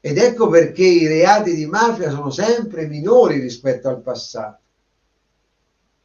Ed 0.00 0.16
ecco 0.16 0.48
perché 0.48 0.84
i 0.84 1.06
reati 1.06 1.54
di 1.54 1.66
mafia 1.66 2.10
sono 2.10 2.30
sempre 2.30 2.86
minori 2.86 3.38
rispetto 3.38 3.88
al 3.88 4.00
passato. 4.00 4.58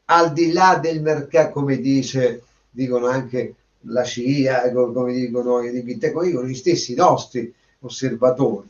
Al 0.05 0.33
di 0.33 0.51
là 0.51 0.77
del 0.81 1.01
mercato, 1.01 1.53
come 1.53 1.79
dice, 1.79 2.43
dicono 2.69 3.07
anche 3.07 3.55
la 3.87 4.03
CIA, 4.03 4.71
come 4.71 5.13
dicono 5.13 5.61
i 5.61 5.81
dicono 5.81 6.45
gli 6.45 6.55
stessi 6.55 6.93
nostri 6.93 7.51
osservatori. 7.79 8.67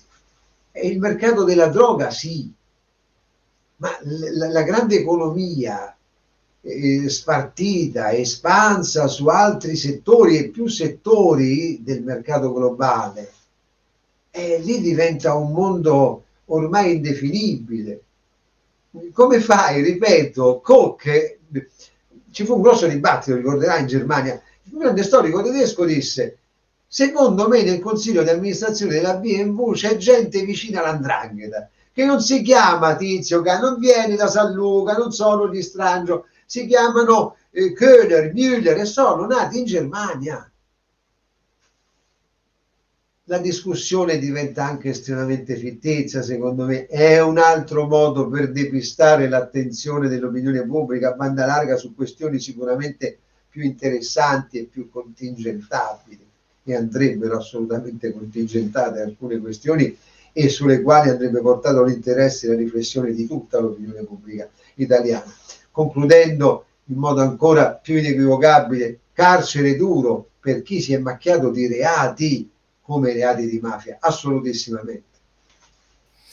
E 0.72 0.88
il 0.88 1.00
mercato 1.00 1.44
della 1.44 1.68
droga 1.68 2.12
sì, 2.12 2.52
ma 3.78 3.98
la, 4.02 4.50
la 4.50 4.64
grande 4.64 4.98
economia 4.98 5.96
eh, 6.62 7.10
spartita, 7.10 8.12
espansa 8.14 9.08
su 9.08 9.28
altri 9.28 9.76
settori 9.76 10.38
e 10.38 10.50
più 10.50 10.68
settori 10.68 11.82
del 11.84 12.04
mercato 12.04 12.54
globale, 12.54 13.32
e 14.36 14.60
lì 14.60 14.82
diventa 14.82 15.34
un 15.34 15.54
mondo 15.54 16.26
ormai 16.46 16.96
indefinibile. 16.96 18.02
Come 19.14 19.40
fai, 19.40 19.82
ripeto, 19.82 20.60
Koch, 20.62 21.38
ci 22.32 22.44
fu 22.44 22.56
un 22.56 22.62
grosso 22.62 22.86
dibattito, 22.86 23.38
ricorderai, 23.38 23.82
in 23.82 23.88
Germania, 23.88 24.42
il 24.64 24.78
grande 24.78 25.04
storico 25.04 25.42
tedesco 25.42 25.86
disse 25.86 26.40
secondo 26.86 27.48
me 27.48 27.64
nel 27.64 27.80
consiglio 27.80 28.24
di 28.24 28.30
amministrazione 28.30 28.94
della 28.94 29.16
BMW 29.16 29.72
c'è 29.72 29.98
gente 29.98 30.44
vicina 30.44 30.82
all'andrangheta 30.82 31.70
che 31.92 32.06
non 32.06 32.20
si 32.20 32.42
chiama 32.42 32.96
Tizio, 32.96 33.42
che 33.42 33.58
non 33.58 33.80
viene 33.80 34.16
da 34.16 34.28
San 34.28 34.52
Luca, 34.52 34.98
non 34.98 35.14
sono 35.14 35.48
di 35.48 35.62
Strangio, 35.62 36.26
si 36.46 36.68
chiamano 36.68 37.38
eh, 37.52 37.72
Köhler, 37.72 38.34
Müller 38.34 38.78
e 38.78 38.86
sono 38.86 39.26
nati 39.26 39.60
in 39.60 39.66
Germania 39.66 40.50
la 43.28 43.40
discussione 43.40 44.20
diventa 44.20 44.66
anche 44.66 44.90
estremamente 44.90 45.56
fittizia, 45.56 46.22
secondo 46.22 46.66
me, 46.66 46.86
è 46.86 47.20
un 47.22 47.40
altro 47.40 47.88
modo 47.88 48.28
per 48.30 48.52
depistare 48.52 49.28
l'attenzione 49.28 50.08
dell'opinione 50.08 50.64
pubblica 50.64 51.10
a 51.10 51.14
banda 51.14 51.46
larga 51.46 51.76
su 51.76 51.96
questioni 51.96 52.40
sicuramente 52.40 53.18
più 53.50 53.64
interessanti 53.64 54.60
e 54.60 54.64
più 54.66 54.92
contingentabili 54.92 56.24
e 56.66 56.76
andrebbero 56.76 57.38
assolutamente 57.38 58.12
contingentate 58.12 59.02
alcune 59.02 59.40
questioni 59.40 59.98
e 60.32 60.50
sulle 60.50 60.82
quali 60.82 61.10
andrebbe 61.10 61.40
portato 61.42 61.84
l'interesse 61.84 62.46
e 62.46 62.50
la 62.50 62.56
riflessione 62.58 63.12
di 63.14 63.26
tutta 63.26 63.60
l'opinione 63.60 64.04
pubblica 64.04 64.48
italiana. 64.76 65.34
Concludendo 65.72 66.66
in 66.86 66.98
modo 66.98 67.22
ancora 67.22 67.74
più 67.74 67.98
inequivocabile, 67.98 69.00
carcere 69.14 69.76
duro 69.76 70.30
per 70.40 70.62
chi 70.62 70.80
si 70.80 70.94
è 70.94 71.00
macchiato 71.00 71.50
di 71.50 71.68
reati 71.68 72.50
come 72.86 73.14
reati 73.14 73.48
di 73.48 73.60
mafia, 73.60 73.98
assolutissimamente. 74.00 75.15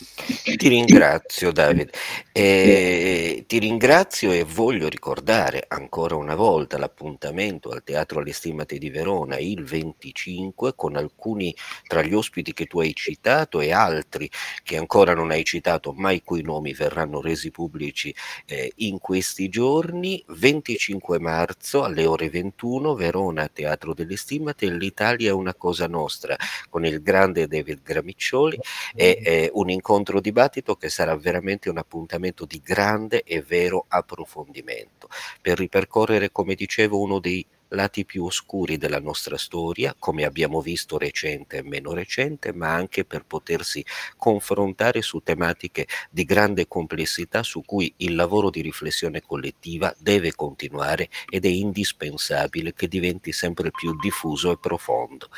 Ti 0.02 0.68
ringrazio 0.68 1.52
Davide, 1.52 1.92
e 2.32 3.44
ti 3.46 3.58
ringrazio 3.58 4.32
e 4.32 4.42
voglio 4.42 4.88
ricordare 4.88 5.64
ancora 5.68 6.16
una 6.16 6.34
volta 6.34 6.78
l'appuntamento 6.78 7.70
al 7.70 7.84
Teatro 7.84 8.18
alle 8.20 8.32
Stimate 8.32 8.78
di 8.78 8.90
Verona 8.90 9.38
il 9.38 9.62
25 9.62 10.74
con 10.74 10.96
alcuni 10.96 11.54
tra 11.86 12.02
gli 12.02 12.14
ospiti 12.14 12.52
che 12.52 12.66
tu 12.66 12.80
hai 12.80 12.94
citato 12.94 13.60
e 13.60 13.72
altri 13.72 14.28
che 14.64 14.76
ancora 14.76 15.14
non 15.14 15.30
hai 15.30 15.44
citato 15.44 15.92
ma 15.92 16.10
i 16.10 16.22
cui 16.22 16.42
nomi 16.42 16.72
verranno 16.72 17.20
resi 17.20 17.50
pubblici 17.50 18.14
eh, 18.46 18.72
in 18.76 18.98
questi 18.98 19.48
giorni. 19.48 20.24
25 20.26 21.18
marzo 21.20 21.84
alle 21.84 22.06
ore 22.06 22.28
21 22.28 22.94
Verona 22.94 23.48
Teatro 23.48 23.94
delle 23.94 24.16
Stimate 24.16 24.68
l'Italia 24.70 25.30
è 25.30 25.32
una 25.32 25.54
cosa 25.54 25.86
nostra 25.86 26.36
con 26.68 26.84
il 26.84 27.02
grande 27.02 27.46
David 27.46 27.82
Gramiccioli 27.82 28.58
e 28.94 29.20
eh, 29.22 29.50
un 29.52 29.70
incontro 29.70 29.90
incontro 29.92 30.20
dibattito 30.22 30.74
che 30.76 30.88
sarà 30.88 31.14
veramente 31.16 31.68
un 31.68 31.76
appuntamento 31.76 32.46
di 32.46 32.62
grande 32.64 33.24
e 33.24 33.42
vero 33.42 33.84
approfondimento 33.88 35.08
per 35.42 35.58
ripercorrere, 35.58 36.32
come 36.32 36.54
dicevo, 36.54 36.98
uno 36.98 37.18
dei 37.18 37.46
lati 37.72 38.04
più 38.04 38.24
oscuri 38.24 38.78
della 38.78 39.00
nostra 39.00 39.36
storia, 39.36 39.94
come 39.98 40.24
abbiamo 40.24 40.60
visto 40.60 40.98
recente 40.98 41.58
e 41.58 41.62
meno 41.62 41.92
recente, 41.92 42.52
ma 42.52 42.72
anche 42.72 43.04
per 43.04 43.24
potersi 43.24 43.84
confrontare 44.16 45.02
su 45.02 45.20
tematiche 45.22 45.86
di 46.10 46.24
grande 46.24 46.68
complessità 46.68 47.42
su 47.42 47.62
cui 47.62 47.92
il 47.98 48.14
lavoro 48.14 48.50
di 48.50 48.60
riflessione 48.60 49.22
collettiva 49.22 49.94
deve 49.98 50.34
continuare 50.34 51.08
ed 51.28 51.44
è 51.44 51.48
indispensabile 51.48 52.72
che 52.72 52.88
diventi 52.88 53.32
sempre 53.32 53.70
più 53.70 53.94
diffuso 53.96 54.52
e 54.52 54.58
profondo. 54.58 55.28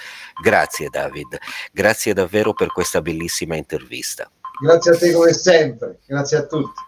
Grazie 0.41 0.89
David, 0.91 1.39
grazie 1.73 2.13
davvero 2.13 2.53
per 2.53 2.69
questa 2.69 3.01
bellissima 3.01 3.57
intervista. 3.57 4.31
Grazie 4.61 4.93
a 4.93 4.97
te 4.97 5.13
come 5.13 5.33
sempre, 5.33 5.99
grazie 6.07 6.37
a 6.39 6.47
tutti. 6.47 6.81